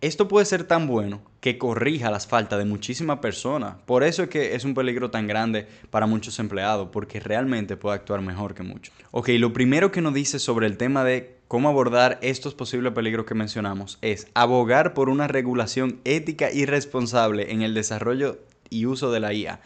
esto 0.00 0.26
puede 0.26 0.44
ser 0.44 0.64
tan 0.64 0.88
bueno 0.88 1.22
que 1.40 1.56
corrija 1.56 2.10
las 2.10 2.26
faltas 2.26 2.58
de 2.58 2.64
muchísimas 2.64 3.20
personas. 3.20 3.76
Por 3.86 4.02
eso 4.02 4.24
es 4.24 4.28
que 4.28 4.56
es 4.56 4.64
un 4.64 4.74
peligro 4.74 5.12
tan 5.12 5.28
grande 5.28 5.68
para 5.90 6.06
muchos 6.06 6.40
empleados, 6.40 6.88
porque 6.90 7.20
realmente 7.20 7.76
puede 7.76 7.94
actuar 7.94 8.22
mejor 8.22 8.54
que 8.54 8.64
muchos. 8.64 8.92
Ok, 9.12 9.28
lo 9.38 9.52
primero 9.52 9.92
que 9.92 10.00
nos 10.00 10.14
dice 10.14 10.40
sobre 10.40 10.66
el 10.66 10.76
tema 10.76 11.04
de 11.04 11.36
cómo 11.54 11.68
abordar 11.68 12.18
estos 12.20 12.52
posibles 12.52 12.94
peligros 12.94 13.26
que 13.26 13.36
mencionamos 13.36 13.98
es 14.02 14.26
abogar 14.34 14.92
por 14.92 15.08
una 15.08 15.28
regulación 15.28 16.00
ética 16.02 16.50
y 16.50 16.66
responsable 16.66 17.52
en 17.52 17.62
el 17.62 17.74
desarrollo 17.74 18.40
y 18.70 18.86
uso 18.86 19.12
de 19.12 19.20
la 19.20 19.32
IA. 19.32 19.60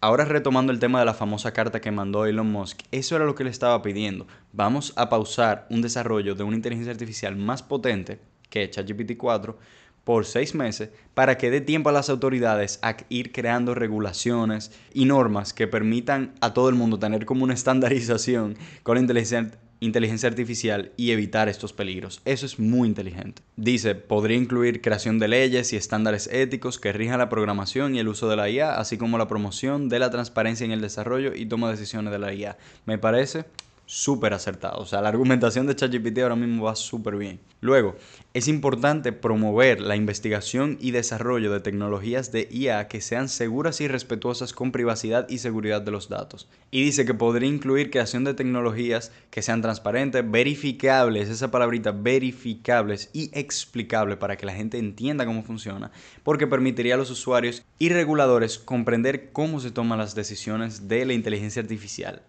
Ahora 0.00 0.24
retomando 0.24 0.72
el 0.72 0.78
tema 0.78 1.00
de 1.00 1.04
la 1.04 1.12
famosa 1.12 1.52
carta 1.52 1.82
que 1.82 1.90
mandó 1.90 2.24
Elon 2.24 2.50
Musk, 2.50 2.84
eso 2.90 3.16
era 3.16 3.26
lo 3.26 3.34
que 3.34 3.44
le 3.44 3.50
estaba 3.50 3.82
pidiendo. 3.82 4.26
Vamos 4.54 4.94
a 4.96 5.10
pausar 5.10 5.66
un 5.68 5.82
desarrollo 5.82 6.34
de 6.34 6.44
una 6.44 6.56
inteligencia 6.56 6.92
artificial 6.92 7.36
más 7.36 7.62
potente 7.62 8.18
que 8.48 8.70
ChatGPT 8.70 9.18
4 9.18 9.58
por 10.04 10.24
seis 10.24 10.54
meses 10.54 10.88
para 11.12 11.36
que 11.36 11.50
dé 11.50 11.60
tiempo 11.60 11.90
a 11.90 11.92
las 11.92 12.08
autoridades 12.08 12.78
a 12.80 12.96
ir 13.10 13.30
creando 13.30 13.74
regulaciones 13.74 14.72
y 14.94 15.04
normas 15.04 15.52
que 15.52 15.66
permitan 15.66 16.32
a 16.40 16.54
todo 16.54 16.70
el 16.70 16.76
mundo 16.76 16.98
tener 16.98 17.26
como 17.26 17.44
una 17.44 17.52
estandarización 17.52 18.56
con 18.82 18.94
la 18.94 19.02
inteligencia 19.02 19.58
inteligencia 19.84 20.28
artificial 20.28 20.92
y 20.96 21.10
evitar 21.10 21.48
estos 21.48 21.72
peligros. 21.72 22.20
Eso 22.24 22.46
es 22.46 22.58
muy 22.58 22.88
inteligente. 22.88 23.42
Dice, 23.56 23.94
podría 23.94 24.36
incluir 24.36 24.80
creación 24.80 25.18
de 25.18 25.28
leyes 25.28 25.72
y 25.72 25.76
estándares 25.76 26.28
éticos 26.32 26.78
que 26.78 26.92
rijan 26.92 27.18
la 27.18 27.28
programación 27.28 27.94
y 27.94 27.98
el 27.98 28.08
uso 28.08 28.28
de 28.28 28.36
la 28.36 28.48
IA, 28.50 28.76
así 28.78 28.98
como 28.98 29.18
la 29.18 29.28
promoción 29.28 29.88
de 29.88 29.98
la 29.98 30.10
transparencia 30.10 30.64
en 30.64 30.72
el 30.72 30.80
desarrollo 30.80 31.34
y 31.34 31.46
toma 31.46 31.68
de 31.68 31.74
decisiones 31.74 32.12
de 32.12 32.18
la 32.18 32.34
IA. 32.34 32.56
Me 32.86 32.98
parece 32.98 33.44
súper 33.86 34.32
acertado. 34.32 34.80
O 34.80 34.86
sea, 34.86 35.02
la 35.02 35.08
argumentación 35.08 35.66
de 35.66 35.76
ChatGPT 35.76 36.18
ahora 36.18 36.36
mismo 36.36 36.64
va 36.64 36.76
súper 36.76 37.16
bien. 37.16 37.40
Luego, 37.60 37.96
es 38.34 38.48
importante 38.48 39.12
promover 39.12 39.80
la 39.80 39.96
investigación 39.96 40.76
y 40.80 40.90
desarrollo 40.90 41.50
de 41.50 41.60
tecnologías 41.60 42.30
de 42.30 42.46
IA 42.50 42.88
que 42.88 43.00
sean 43.00 43.28
seguras 43.28 43.80
y 43.80 43.88
respetuosas 43.88 44.52
con 44.52 44.70
privacidad 44.70 45.26
y 45.30 45.38
seguridad 45.38 45.80
de 45.80 45.90
los 45.90 46.08
datos. 46.08 46.48
Y 46.70 46.84
dice 46.84 47.06
que 47.06 47.14
podría 47.14 47.48
incluir 47.48 47.90
creación 47.90 48.24
de 48.24 48.34
tecnologías 48.34 49.12
que 49.30 49.40
sean 49.40 49.62
transparentes, 49.62 50.30
verificables, 50.30 51.28
esa 51.30 51.50
palabrita, 51.50 51.92
verificables 51.92 53.08
y 53.14 53.30
explicables 53.32 54.18
para 54.18 54.36
que 54.36 54.46
la 54.46 54.52
gente 54.52 54.78
entienda 54.78 55.24
cómo 55.24 55.42
funciona, 55.42 55.90
porque 56.22 56.46
permitiría 56.46 56.94
a 56.94 56.98
los 56.98 57.10
usuarios 57.10 57.64
y 57.78 57.88
reguladores 57.88 58.58
comprender 58.58 59.32
cómo 59.32 59.60
se 59.60 59.70
toman 59.70 59.98
las 59.98 60.14
decisiones 60.14 60.88
de 60.88 61.06
la 61.06 61.14
inteligencia 61.14 61.62
artificial 61.62 62.22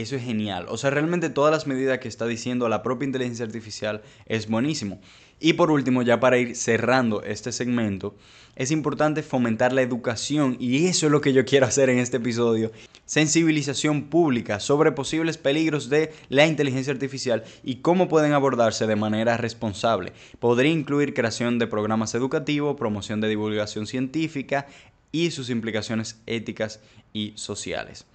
eso 0.00 0.16
es 0.16 0.22
genial. 0.22 0.66
O 0.68 0.76
sea, 0.76 0.90
realmente 0.90 1.30
todas 1.30 1.50
las 1.50 1.66
medidas 1.66 1.98
que 1.98 2.08
está 2.08 2.26
diciendo 2.26 2.68
la 2.68 2.82
propia 2.82 3.06
inteligencia 3.06 3.44
artificial 3.44 4.02
es 4.26 4.48
buenísimo. 4.48 5.00
Y 5.40 5.54
por 5.54 5.70
último, 5.70 6.02
ya 6.02 6.20
para 6.20 6.38
ir 6.38 6.56
cerrando 6.56 7.22
este 7.22 7.52
segmento, 7.52 8.16
es 8.56 8.70
importante 8.70 9.22
fomentar 9.22 9.72
la 9.72 9.82
educación 9.82 10.56
y 10.58 10.86
eso 10.86 11.06
es 11.06 11.12
lo 11.12 11.20
que 11.20 11.32
yo 11.32 11.44
quiero 11.44 11.66
hacer 11.66 11.90
en 11.90 11.98
este 11.98 12.16
episodio. 12.16 12.72
Sensibilización 13.06 14.04
pública 14.04 14.58
sobre 14.58 14.92
posibles 14.92 15.38
peligros 15.38 15.88
de 15.88 16.12
la 16.28 16.46
inteligencia 16.46 16.92
artificial 16.92 17.44
y 17.62 17.76
cómo 17.76 18.08
pueden 18.08 18.32
abordarse 18.32 18.86
de 18.86 18.96
manera 18.96 19.36
responsable. 19.36 20.12
Podría 20.40 20.72
incluir 20.72 21.14
creación 21.14 21.58
de 21.58 21.68
programas 21.68 22.14
educativos, 22.14 22.76
promoción 22.76 23.20
de 23.20 23.28
divulgación 23.28 23.86
científica 23.86 24.66
y 25.12 25.30
sus 25.30 25.50
implicaciones 25.50 26.20
éticas 26.26 26.80
y 27.12 27.32
sociales. 27.36 28.06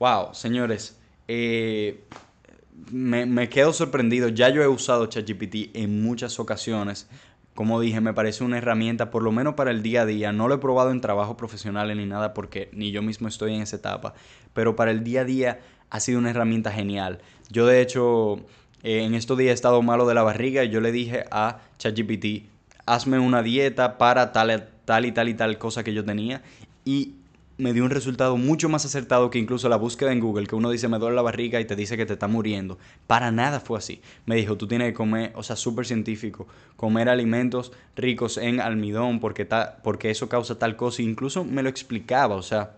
Wow, 0.00 0.32
señores, 0.32 0.98
eh, 1.28 2.04
me, 2.90 3.50
quedo 3.50 3.74
sorprendido. 3.74 4.30
Ya 4.30 4.48
yo 4.48 4.62
he 4.62 4.66
usado 4.66 5.04
ChatGPT 5.04 5.76
en 5.76 6.02
muchas 6.02 6.40
ocasiones. 6.40 7.06
Como 7.54 7.78
dije, 7.78 8.00
me 8.00 8.14
parece 8.14 8.42
una 8.42 8.56
herramienta, 8.56 9.10
por 9.10 9.22
lo 9.22 9.30
menos 9.30 9.56
para 9.56 9.70
el 9.70 9.82
día 9.82 10.02
a 10.02 10.06
día. 10.06 10.32
No 10.32 10.48
lo 10.48 10.54
he 10.54 10.58
probado 10.58 10.90
en 10.90 11.02
trabajo 11.02 11.36
profesional 11.36 11.94
ni 11.94 12.06
nada 12.06 12.32
porque 12.32 12.70
ni 12.72 12.92
yo 12.92 13.02
mismo 13.02 13.28
estoy 13.28 13.54
en 13.54 13.60
esa 13.60 13.76
etapa. 13.76 14.14
Pero 14.54 14.74
para 14.74 14.90
el 14.90 15.04
día 15.04 15.20
a 15.20 15.24
día 15.24 15.60
ha 15.90 16.00
sido 16.00 16.18
una 16.18 16.30
herramienta 16.30 16.72
genial. 16.72 17.18
Yo 17.50 17.66
de 17.66 17.82
hecho, 17.82 18.40
eh, 18.82 19.02
en 19.02 19.14
estos 19.14 19.36
días 19.36 19.50
he 19.50 19.52
estado 19.52 19.82
malo 19.82 20.06
de 20.06 20.14
la 20.14 20.22
barriga 20.22 20.64
y 20.64 20.70
yo 20.70 20.80
le 20.80 20.92
dije 20.92 21.24
a 21.30 21.60
ChatGPT, 21.76 22.48
hazme 22.86 23.18
una 23.18 23.42
dieta 23.42 23.98
para 23.98 24.32
tal, 24.32 24.66
tal 24.86 25.04
y 25.04 25.12
tal 25.12 25.28
y 25.28 25.34
tal 25.34 25.58
cosa 25.58 25.84
que 25.84 25.92
yo 25.92 26.06
tenía. 26.06 26.40
Y 26.86 27.16
me 27.60 27.72
dio 27.72 27.84
un 27.84 27.90
resultado 27.90 28.36
mucho 28.36 28.68
más 28.68 28.84
acertado 28.84 29.30
que 29.30 29.38
incluso 29.38 29.68
la 29.68 29.76
búsqueda 29.76 30.12
en 30.12 30.20
Google, 30.20 30.46
que 30.46 30.54
uno 30.54 30.70
dice 30.70 30.88
me 30.88 30.98
duele 30.98 31.14
la 31.14 31.22
barriga 31.22 31.60
y 31.60 31.66
te 31.66 31.76
dice 31.76 31.96
que 31.96 32.06
te 32.06 32.14
está 32.14 32.26
muriendo. 32.26 32.78
Para 33.06 33.30
nada 33.30 33.60
fue 33.60 33.78
así. 33.78 34.00
Me 34.26 34.36
dijo, 34.36 34.56
tú 34.56 34.66
tienes 34.66 34.88
que 34.88 34.94
comer, 34.94 35.32
o 35.36 35.42
sea, 35.42 35.56
súper 35.56 35.86
científico, 35.86 36.46
comer 36.76 37.08
alimentos 37.08 37.72
ricos 37.96 38.38
en 38.38 38.60
almidón 38.60 39.20
porque, 39.20 39.46
porque 39.82 40.10
eso 40.10 40.28
causa 40.28 40.58
tal 40.58 40.76
cosa. 40.76 41.02
incluso 41.02 41.44
me 41.44 41.62
lo 41.62 41.68
explicaba, 41.68 42.34
o 42.34 42.42
sea, 42.42 42.76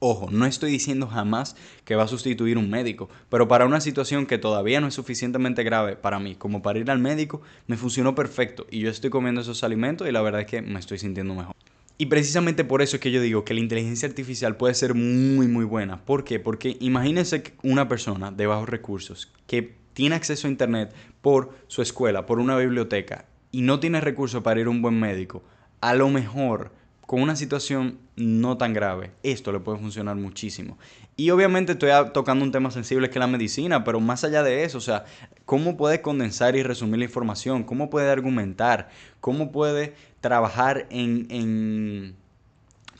Ojo, 0.00 0.28
no 0.30 0.44
estoy 0.44 0.70
diciendo 0.70 1.06
jamás 1.06 1.56
que 1.86 1.94
va 1.94 2.02
a 2.02 2.08
sustituir 2.08 2.58
un 2.58 2.68
médico, 2.68 3.08
pero 3.30 3.48
para 3.48 3.64
una 3.64 3.80
situación 3.80 4.26
que 4.26 4.36
todavía 4.36 4.78
no 4.82 4.88
es 4.88 4.94
suficientemente 4.94 5.62
grave 5.62 5.96
para 5.96 6.18
mí 6.18 6.34
como 6.34 6.60
para 6.60 6.78
ir 6.78 6.90
al 6.90 6.98
médico, 6.98 7.40
me 7.68 7.78
funcionó 7.78 8.14
perfecto 8.14 8.66
y 8.70 8.80
yo 8.80 8.90
estoy 8.90 9.08
comiendo 9.08 9.40
esos 9.40 9.64
alimentos 9.64 10.06
y 10.06 10.12
la 10.12 10.20
verdad 10.20 10.42
es 10.42 10.46
que 10.46 10.60
me 10.60 10.78
estoy 10.78 10.98
sintiendo 10.98 11.34
mejor. 11.34 11.54
Y 11.96 12.06
precisamente 12.06 12.64
por 12.64 12.82
eso 12.82 12.96
es 12.96 13.00
que 13.00 13.12
yo 13.12 13.20
digo 13.20 13.44
que 13.44 13.54
la 13.54 13.60
inteligencia 13.60 14.08
artificial 14.08 14.56
puede 14.56 14.74
ser 14.74 14.94
muy 14.94 15.46
muy 15.46 15.64
buena. 15.64 16.04
¿Por 16.04 16.24
qué? 16.24 16.40
Porque 16.40 16.76
imagínense 16.80 17.54
una 17.62 17.88
persona 17.88 18.32
de 18.32 18.46
bajos 18.46 18.68
recursos 18.68 19.32
que 19.46 19.76
tiene 19.92 20.16
acceso 20.16 20.48
a 20.48 20.50
internet 20.50 20.92
por 21.20 21.56
su 21.68 21.82
escuela, 21.82 22.26
por 22.26 22.40
una 22.40 22.56
biblioteca 22.58 23.26
y 23.52 23.62
no 23.62 23.78
tiene 23.78 24.00
recursos 24.00 24.42
para 24.42 24.60
ir 24.60 24.66
a 24.66 24.70
un 24.70 24.82
buen 24.82 24.98
médico. 24.98 25.44
A 25.80 25.94
lo 25.94 26.08
mejor 26.08 26.72
con 27.06 27.20
una 27.20 27.36
situación 27.36 27.98
no 28.16 28.56
tan 28.56 28.72
grave, 28.72 29.10
esto 29.22 29.52
le 29.52 29.60
puede 29.60 29.78
funcionar 29.78 30.16
muchísimo. 30.16 30.78
Y 31.16 31.30
obviamente 31.30 31.72
estoy 31.72 31.90
tocando 32.12 32.44
un 32.44 32.52
tema 32.52 32.70
sensible 32.70 33.08
que 33.08 33.18
es 33.18 33.20
la 33.20 33.26
medicina, 33.26 33.84
pero 33.84 34.00
más 34.00 34.24
allá 34.24 34.42
de 34.42 34.64
eso, 34.64 34.78
o 34.78 34.80
sea, 34.80 35.04
¿cómo 35.44 35.76
puede 35.76 36.00
condensar 36.00 36.56
y 36.56 36.62
resumir 36.62 36.98
la 36.98 37.04
información? 37.04 37.64
¿Cómo 37.64 37.90
puede 37.90 38.10
argumentar? 38.10 38.88
¿Cómo 39.20 39.52
puede 39.52 39.94
trabajar 40.20 40.86
en, 40.90 41.26
en 41.30 42.16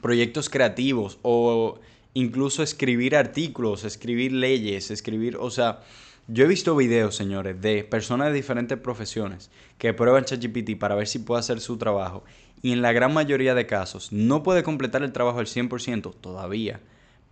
proyectos 0.01 0.51
creativos 0.51 1.19
o 1.23 1.81
incluso 2.13 2.63
escribir 2.63 3.17
artículos, 3.17 3.85
escribir 3.85 4.33
leyes, 4.33 4.91
escribir, 4.91 5.37
o 5.37 5.51
sea, 5.51 5.81
yo 6.27 6.45
he 6.45 6.49
visto 6.49 6.75
videos, 6.75 7.17
señores, 7.17 7.61
de 7.61 7.85
personas 7.85 8.29
de 8.29 8.35
diferentes 8.35 8.79
profesiones 8.79 9.51
que 9.77 9.93
prueban 9.93 10.25
ChatGPT 10.25 10.79
para 10.79 10.95
ver 10.95 11.07
si 11.07 11.19
puede 11.19 11.41
hacer 11.41 11.61
su 11.61 11.77
trabajo 11.77 12.25
y 12.63 12.73
en 12.73 12.81
la 12.81 12.93
gran 12.93 13.13
mayoría 13.13 13.55
de 13.55 13.67
casos 13.67 14.11
no 14.11 14.43
puede 14.43 14.63
completar 14.63 15.03
el 15.03 15.13
trabajo 15.13 15.41
al 15.41 15.47
100% 15.47 16.15
todavía, 16.21 16.81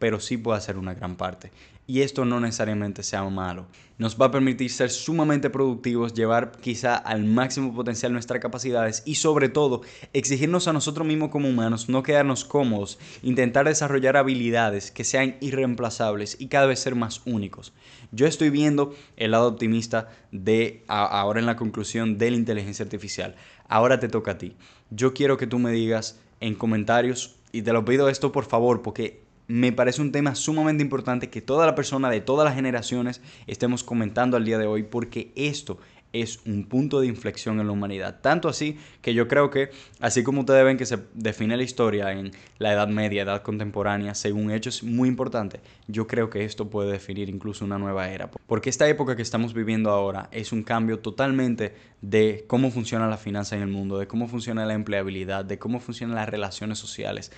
pero 0.02 0.18
sí 0.18 0.36
puede 0.36 0.58
hacer 0.58 0.78
una 0.78 0.94
gran 0.94 1.14
parte. 1.14 1.52
Y 1.86 2.00
esto 2.00 2.24
no 2.24 2.40
necesariamente 2.40 3.04
sea 3.04 3.22
malo. 3.22 3.66
Nos 3.98 4.20
va 4.20 4.26
a 4.26 4.30
permitir 4.32 4.68
ser 4.68 4.90
sumamente 4.90 5.48
productivos, 5.48 6.12
llevar 6.12 6.50
quizá 6.60 6.96
al 6.96 7.22
máximo 7.22 7.72
potencial 7.72 8.12
nuestras 8.12 8.40
capacidades 8.40 9.04
y 9.06 9.14
sobre 9.14 9.48
todo 9.48 9.82
exigirnos 10.12 10.66
a 10.66 10.72
nosotros 10.72 11.06
mismos 11.06 11.30
como 11.30 11.48
humanos, 11.48 11.88
no 11.88 12.02
quedarnos 12.02 12.44
cómodos, 12.44 12.98
intentar 13.22 13.68
desarrollar 13.68 14.16
habilidades 14.16 14.90
que 14.90 15.04
sean 15.04 15.36
irreemplazables 15.40 16.36
y 16.40 16.48
cada 16.48 16.66
vez 16.66 16.80
ser 16.80 16.96
más 16.96 17.22
únicos. 17.24 17.72
Yo 18.10 18.26
estoy 18.26 18.50
viendo 18.50 18.96
el 19.16 19.30
lado 19.30 19.46
optimista 19.46 20.08
de 20.32 20.82
ahora 20.88 21.38
en 21.38 21.46
la 21.46 21.54
conclusión 21.54 22.18
de 22.18 22.32
la 22.32 22.38
inteligencia 22.38 22.84
artificial. 22.84 23.36
Ahora 23.68 24.00
te 24.00 24.08
toca 24.08 24.32
a 24.32 24.38
ti. 24.38 24.56
Yo 24.90 25.14
quiero 25.14 25.36
que 25.36 25.46
tú 25.46 25.60
me 25.60 25.70
digas 25.70 26.18
en 26.40 26.56
comentarios, 26.56 27.36
y 27.52 27.62
te 27.62 27.72
lo 27.72 27.84
pido 27.84 28.08
esto 28.08 28.32
por 28.32 28.46
favor, 28.46 28.82
porque 28.82 29.21
me 29.52 29.70
parece 29.70 30.00
un 30.00 30.12
tema 30.12 30.34
sumamente 30.34 30.82
importante 30.82 31.28
que 31.28 31.42
toda 31.42 31.66
la 31.66 31.74
persona 31.74 32.08
de 32.08 32.22
todas 32.22 32.46
las 32.46 32.54
generaciones 32.54 33.20
estemos 33.46 33.84
comentando 33.84 34.38
al 34.38 34.46
día 34.46 34.56
de 34.56 34.66
hoy, 34.66 34.82
porque 34.82 35.30
esto 35.36 35.78
es 36.14 36.40
un 36.46 36.64
punto 36.64 37.00
de 37.00 37.06
inflexión 37.06 37.60
en 37.60 37.66
la 37.66 37.72
humanidad. 37.72 38.20
Tanto 38.22 38.48
así 38.48 38.78
que 39.02 39.12
yo 39.12 39.28
creo 39.28 39.50
que, 39.50 39.70
así 40.00 40.22
como 40.22 40.40
ustedes 40.40 40.64
ven 40.64 40.78
que 40.78 40.86
se 40.86 40.98
define 41.12 41.58
la 41.58 41.62
historia 41.64 42.12
en 42.12 42.32
la 42.58 42.72
Edad 42.72 42.88
Media, 42.88 43.22
Edad 43.22 43.42
Contemporánea, 43.42 44.14
según 44.14 44.50
hechos 44.50 44.82
muy 44.82 45.08
importantes, 45.08 45.60
yo 45.86 46.06
creo 46.06 46.30
que 46.30 46.44
esto 46.44 46.70
puede 46.70 46.92
definir 46.92 47.28
incluso 47.28 47.64
una 47.64 47.78
nueva 47.78 48.08
era. 48.08 48.30
Porque 48.46 48.70
esta 48.70 48.88
época 48.88 49.16
que 49.16 49.22
estamos 49.22 49.52
viviendo 49.52 49.90
ahora 49.90 50.28
es 50.32 50.52
un 50.52 50.62
cambio 50.62 50.98
totalmente 50.98 51.74
de 52.00 52.44
cómo 52.46 52.70
funciona 52.70 53.06
la 53.06 53.16
finanza 53.16 53.56
en 53.56 53.62
el 53.62 53.68
mundo, 53.68 53.98
de 53.98 54.06
cómo 54.06 54.28
funciona 54.28 54.66
la 54.66 54.74
empleabilidad, 54.74 55.44
de 55.44 55.58
cómo 55.58 55.78
funcionan 55.78 56.16
las 56.16 56.28
relaciones 56.28 56.78
sociales. 56.78 57.32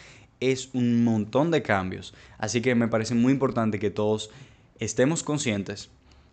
Es 0.51 0.69
un 0.75 1.05
montón 1.05 1.51
de 1.51 1.63
cambios. 1.63 2.13
Así 2.37 2.61
que 2.61 2.75
me 2.75 2.87
parece 2.87 3.15
muy 3.15 3.33
importante 3.33 3.79
que 3.79 3.91
todos 3.91 4.29
estemos 4.79 5.23
conscientes, 5.23 5.89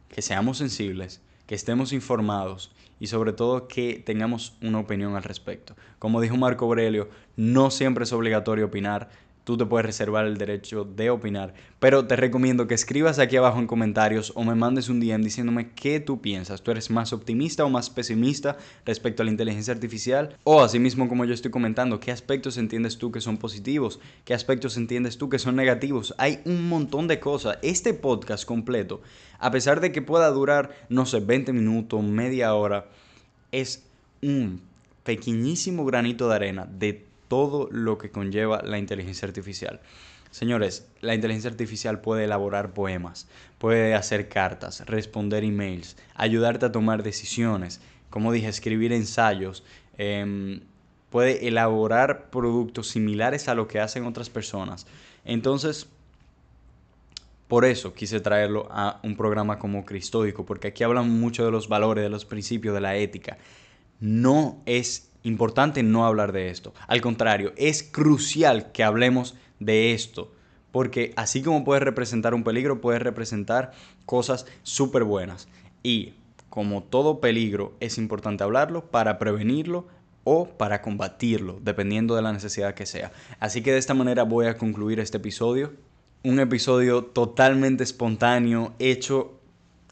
que 0.10 0.22
seamos 0.22 0.58
sensibles, 0.58 1.22
que 1.48 1.56
estemos 1.56 1.94
informados 1.94 2.74
y 3.00 3.08
sobre 3.08 3.32
todo 3.32 3.70
que 3.70 4.04
tengamos 4.06 4.58
una 4.62 4.80
opinión 4.80 5.16
al 5.16 5.24
respecto. 5.24 5.78
Como 5.98 6.20
dijo 6.20 6.36
Marco 6.36 6.66
Aurelio, 6.66 7.08
no 7.38 7.72
siempre 7.72 8.04
es 8.04 8.12
obligatorio 8.12 8.66
opinar, 8.66 9.10
tú 9.44 9.58
te 9.58 9.66
puedes 9.66 9.86
reservar 9.86 10.26
el 10.26 10.38
derecho 10.38 10.84
de 10.84 11.10
opinar, 11.10 11.54
pero 11.80 12.06
te 12.06 12.16
recomiendo 12.16 12.68
que 12.68 12.76
escribas 12.76 13.20
aquí 13.20 13.38
abajo 13.38 13.60
en 13.60 13.68
comentarios 13.68 14.32
o 14.36 14.44
me 14.44 14.56
mandes 14.56 14.90
un 14.90 15.00
DM 15.00 15.24
diciéndome 15.24 15.72
qué 15.72 16.00
tú 16.00 16.22
piensas. 16.22 16.62
¿Tú 16.62 16.72
eres 16.72 16.90
más 16.90 17.14
optimista 17.14 17.66
o 17.66 17.70
más 17.70 17.90
pesimista 17.90 18.58
respecto 18.86 19.22
a 19.22 19.26
la 19.26 19.32
inteligencia 19.32 19.74
artificial? 19.74 20.38
O 20.44 20.62
asimismo, 20.62 21.10
como 21.10 21.26
yo 21.26 21.34
estoy 21.34 21.52
comentando, 21.52 22.00
¿qué 22.00 22.12
aspectos 22.12 22.58
entiendes 22.58 22.98
tú 22.98 23.12
que 23.12 23.22
son 23.22 23.38
positivos? 23.38 24.00
¿Qué 24.26 24.34
aspectos 24.34 24.78
entiendes 24.78 25.18
tú 25.18 25.30
que 25.30 25.40
son 25.40 25.56
negativos? 25.56 26.14
Hay 26.18 26.40
un 26.46 26.70
montón 26.70 27.08
de 27.08 27.20
cosas. 27.20 27.58
Este 27.62 27.94
podcast 27.94 28.46
completo, 28.46 29.02
a 29.40 29.52
pesar 29.52 29.82
de 29.82 29.92
que 29.92 30.02
pueda 30.02 30.30
durar, 30.30 30.72
no 30.90 31.06
sé, 31.06 31.20
20 31.20 31.54
minutos, 31.54 32.04
media 32.04 32.54
hora, 32.54 32.88
es 33.52 33.84
un 34.22 34.62
pequeñísimo 35.04 35.86
granito 35.86 36.30
de 36.30 36.36
arena 36.36 36.66
de 36.66 37.11
todo 37.32 37.70
lo 37.72 37.98
que 37.98 38.12
conlleva 38.12 38.62
la 38.62 38.78
inteligencia 38.78 39.26
artificial. 39.26 39.80
Señores, 40.32 40.86
la 41.00 41.16
inteligencia 41.16 41.50
artificial 41.50 42.02
puede 42.02 42.26
elaborar 42.26 42.74
poemas, 42.74 43.30
puede 43.58 43.96
hacer 43.96 44.28
cartas, 44.28 44.86
responder 44.86 45.46
emails, 45.46 45.96
ayudarte 46.14 46.66
a 46.66 46.74
tomar 46.74 47.04
decisiones, 47.04 47.80
como 48.10 48.34
dije, 48.34 48.50
escribir 48.50 48.92
ensayos, 48.92 49.64
em, 49.98 50.60
puede 51.10 51.48
elaborar 51.48 52.30
productos 52.32 52.90
similares 52.90 53.48
a 53.48 53.56
lo 53.56 53.66
que 53.66 53.80
hacen 53.80 54.06
otras 54.06 54.30
personas. 54.30 54.86
Entonces, 55.24 55.88
por 57.48 57.64
eso 57.64 57.94
quise 57.94 58.20
traerlo 58.20 58.68
a 58.72 59.00
un 59.04 59.16
programa 59.16 59.58
como 59.58 59.86
Cristódico, 59.86 60.46
porque 60.46 60.68
aquí 60.68 60.84
hablan 60.84 61.10
mucho 61.10 61.46
de 61.46 61.52
los 61.52 61.70
valores, 61.70 62.04
de 62.04 62.10
los 62.10 62.26
principios, 62.26 62.76
de 62.76 62.82
la 62.82 62.98
ética. 62.98 63.38
No 64.02 64.62
es 64.66 65.11
importante 65.24 65.84
no 65.84 66.06
hablar 66.06 66.32
de 66.32 66.50
esto. 66.50 66.74
Al 66.88 67.02
contrario, 67.02 67.54
es 67.58 67.84
crucial 67.84 68.72
que 68.72 68.84
hablemos 68.84 69.36
de 69.60 69.94
esto 69.94 70.32
Porque 70.72 71.14
así 71.18 71.42
como 71.42 71.64
puede 71.64 71.82
representar 71.82 72.34
un 72.34 72.44
peligro, 72.44 72.82
puede 72.82 73.00
representar 73.00 73.74
cosas 74.06 74.46
súper 74.64 75.04
buenas. 75.04 75.48
Y 75.84 76.14
como 76.50 76.84
todo 76.84 77.20
peligro, 77.20 77.74
es 77.80 77.98
importante 77.98 78.44
hablarlo 78.44 78.90
para 78.90 79.20
prevenirlo 79.20 79.88
o 80.24 80.48
para 80.48 80.82
combatirlo, 80.82 81.60
dependiendo 81.62 82.16
de 82.16 82.22
la 82.22 82.32
necesidad 82.32 82.74
que 82.74 82.86
sea. 82.86 83.12
Así 83.40 83.62
que 83.62 83.72
de 83.72 83.80
esta 83.80 83.94
manera 83.94 84.24
voy 84.24 84.46
a 84.46 84.58
concluir 84.58 85.00
este 85.00 85.18
episodio. 85.18 85.74
Un 86.24 86.40
episodio 86.40 87.04
totalmente 87.04 87.84
espontáneo, 87.84 88.74
hecho 88.80 89.41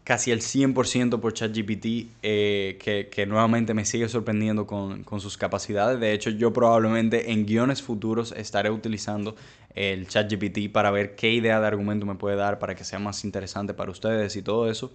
casi 0.10 0.32
el 0.32 0.42
100% 0.42 1.20
por 1.20 1.34
ChatGPT, 1.34 2.10
eh, 2.24 2.80
que, 3.12 3.26
nuevamente 3.28 3.76
me 3.76 3.86
sigue 3.86 4.10
sorprendiendo 4.10 4.66
con, 4.66 5.04
con, 5.04 5.22
sus 5.22 5.38
capacidades. 5.38 6.00
De 6.00 6.14
hecho, 6.14 6.32
yo 6.32 6.52
probablemente 6.52 7.32
en 7.32 7.46
guiones 7.46 7.84
futuros 7.84 8.32
estaré 8.32 8.72
utilizando 8.72 9.36
el 9.76 10.08
ChatGPT 10.08 10.72
para 10.72 10.90
ver 10.90 11.16
qué 11.16 11.32
idea 11.32 11.60
de 11.60 11.68
argumento 11.68 12.08
me 12.08 12.16
puede 12.16 12.38
dar 12.38 12.58
para 12.58 12.74
que 12.74 12.84
sea 12.84 12.98
más 12.98 13.24
interesante 13.24 13.76
para 13.76 13.92
ustedes 13.92 14.36
y 14.36 14.42
todo 14.42 14.68
eso. 14.68 14.92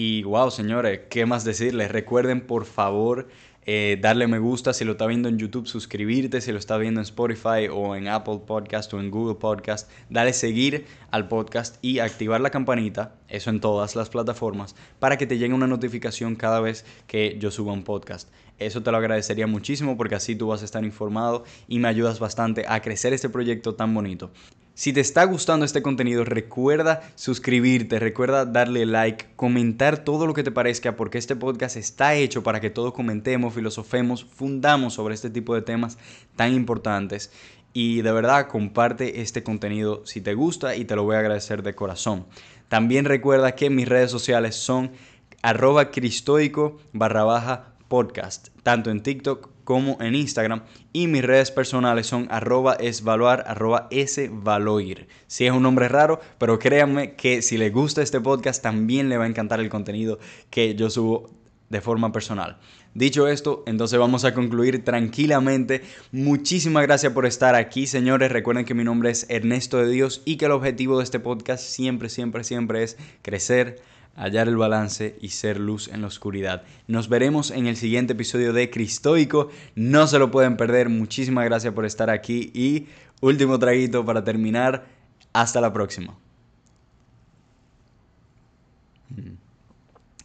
Y 0.00 0.22
wow, 0.22 0.52
señores, 0.52 1.00
¿qué 1.10 1.26
más 1.26 1.42
decirles? 1.42 1.90
Recuerden, 1.90 2.46
por 2.46 2.66
favor, 2.66 3.26
eh, 3.66 3.98
darle 4.00 4.28
me 4.28 4.38
gusta 4.38 4.72
si 4.72 4.84
lo 4.84 4.92
está 4.92 5.08
viendo 5.08 5.28
en 5.28 5.38
YouTube, 5.38 5.66
suscribirte 5.66 6.40
si 6.40 6.52
lo 6.52 6.58
está 6.60 6.78
viendo 6.78 7.00
en 7.00 7.02
Spotify 7.02 7.66
o 7.68 7.96
en 7.96 8.06
Apple 8.06 8.42
Podcast 8.46 8.94
o 8.94 9.00
en 9.00 9.10
Google 9.10 9.34
Podcast, 9.40 9.90
dale 10.08 10.34
seguir 10.34 10.86
al 11.10 11.26
podcast 11.26 11.78
y 11.82 11.98
activar 11.98 12.40
la 12.40 12.50
campanita, 12.50 13.16
eso 13.26 13.50
en 13.50 13.58
todas 13.58 13.96
las 13.96 14.08
plataformas, 14.08 14.76
para 15.00 15.18
que 15.18 15.26
te 15.26 15.36
llegue 15.36 15.52
una 15.52 15.66
notificación 15.66 16.36
cada 16.36 16.60
vez 16.60 16.84
que 17.08 17.36
yo 17.40 17.50
suba 17.50 17.72
un 17.72 17.82
podcast. 17.82 18.30
Eso 18.60 18.84
te 18.84 18.92
lo 18.92 18.98
agradecería 18.98 19.48
muchísimo 19.48 19.96
porque 19.96 20.14
así 20.14 20.36
tú 20.36 20.46
vas 20.46 20.62
a 20.62 20.64
estar 20.64 20.84
informado 20.84 21.42
y 21.66 21.80
me 21.80 21.88
ayudas 21.88 22.20
bastante 22.20 22.66
a 22.68 22.82
crecer 22.82 23.14
este 23.14 23.30
proyecto 23.30 23.74
tan 23.74 23.92
bonito. 23.94 24.30
Si 24.78 24.92
te 24.92 25.00
está 25.00 25.24
gustando 25.24 25.66
este 25.66 25.82
contenido, 25.82 26.24
recuerda 26.24 27.02
suscribirte, 27.16 27.98
recuerda 27.98 28.44
darle 28.44 28.86
like, 28.86 29.26
comentar 29.34 30.04
todo 30.04 30.24
lo 30.24 30.34
que 30.34 30.44
te 30.44 30.52
parezca, 30.52 30.94
porque 30.94 31.18
este 31.18 31.34
podcast 31.34 31.76
está 31.76 32.14
hecho 32.14 32.44
para 32.44 32.60
que 32.60 32.70
todos 32.70 32.94
comentemos, 32.94 33.54
filosofemos, 33.54 34.24
fundamos 34.24 34.94
sobre 34.94 35.16
este 35.16 35.30
tipo 35.30 35.52
de 35.56 35.62
temas 35.62 35.98
tan 36.36 36.54
importantes. 36.54 37.32
Y 37.72 38.02
de 38.02 38.12
verdad, 38.12 38.46
comparte 38.46 39.20
este 39.20 39.42
contenido 39.42 40.06
si 40.06 40.20
te 40.20 40.34
gusta 40.34 40.76
y 40.76 40.84
te 40.84 40.94
lo 40.94 41.02
voy 41.02 41.16
a 41.16 41.18
agradecer 41.18 41.64
de 41.64 41.74
corazón. 41.74 42.26
También 42.68 43.04
recuerda 43.04 43.56
que 43.56 43.70
mis 43.70 43.88
redes 43.88 44.12
sociales 44.12 44.54
son 44.54 44.92
arroba 45.42 45.90
cristoico 45.90 46.78
barra 46.92 47.24
baja 47.24 47.74
podcast, 47.88 48.50
tanto 48.62 48.92
en 48.92 49.02
TikTok 49.02 49.50
como 49.68 49.98
en 50.00 50.14
Instagram. 50.14 50.62
Y 50.94 51.08
mis 51.08 51.22
redes 51.22 51.50
personales 51.50 52.06
son 52.06 52.26
arroba 52.30 52.72
esvaluar, 52.72 53.44
arroba 53.46 53.86
esvaloir. 53.90 55.08
Si 55.26 55.44
es 55.44 55.52
un 55.52 55.62
nombre 55.62 55.88
raro, 55.88 56.22
pero 56.38 56.58
créanme 56.58 57.16
que 57.16 57.42
si 57.42 57.58
les 57.58 57.70
gusta 57.70 58.00
este 58.00 58.18
podcast 58.18 58.62
también 58.62 59.10
le 59.10 59.18
va 59.18 59.24
a 59.24 59.28
encantar 59.28 59.60
el 59.60 59.68
contenido 59.68 60.18
que 60.48 60.74
yo 60.74 60.88
subo 60.88 61.28
de 61.68 61.82
forma 61.82 62.12
personal. 62.12 62.56
Dicho 62.94 63.28
esto, 63.28 63.62
entonces 63.66 63.98
vamos 63.98 64.24
a 64.24 64.32
concluir 64.32 64.82
tranquilamente. 64.86 65.82
Muchísimas 66.12 66.84
gracias 66.84 67.12
por 67.12 67.26
estar 67.26 67.54
aquí, 67.54 67.86
señores. 67.86 68.32
Recuerden 68.32 68.64
que 68.64 68.72
mi 68.72 68.84
nombre 68.84 69.10
es 69.10 69.26
Ernesto 69.28 69.76
de 69.76 69.90
Dios 69.90 70.22
y 70.24 70.38
que 70.38 70.46
el 70.46 70.52
objetivo 70.52 70.96
de 70.96 71.04
este 71.04 71.20
podcast 71.20 71.62
siempre, 71.62 72.08
siempre, 72.08 72.42
siempre 72.42 72.84
es 72.84 72.96
crecer 73.20 73.82
hallar 74.18 74.48
el 74.48 74.56
balance 74.56 75.16
y 75.20 75.28
ser 75.30 75.60
luz 75.60 75.88
en 75.88 76.02
la 76.02 76.08
oscuridad. 76.08 76.62
Nos 76.86 77.08
veremos 77.08 77.50
en 77.50 77.66
el 77.66 77.76
siguiente 77.76 78.14
episodio 78.14 78.52
de 78.52 78.68
Cristoico. 78.68 79.48
No 79.74 80.06
se 80.06 80.18
lo 80.18 80.30
pueden 80.30 80.56
perder. 80.56 80.88
Muchísimas 80.88 81.44
gracias 81.44 81.72
por 81.72 81.86
estar 81.86 82.10
aquí 82.10 82.50
y 82.52 82.88
último 83.20 83.58
traguito 83.58 84.04
para 84.04 84.24
terminar. 84.24 84.86
Hasta 85.32 85.60
la 85.60 85.72
próxima. 85.72 86.18
Mm. 89.10 89.36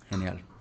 Genial. 0.10 0.53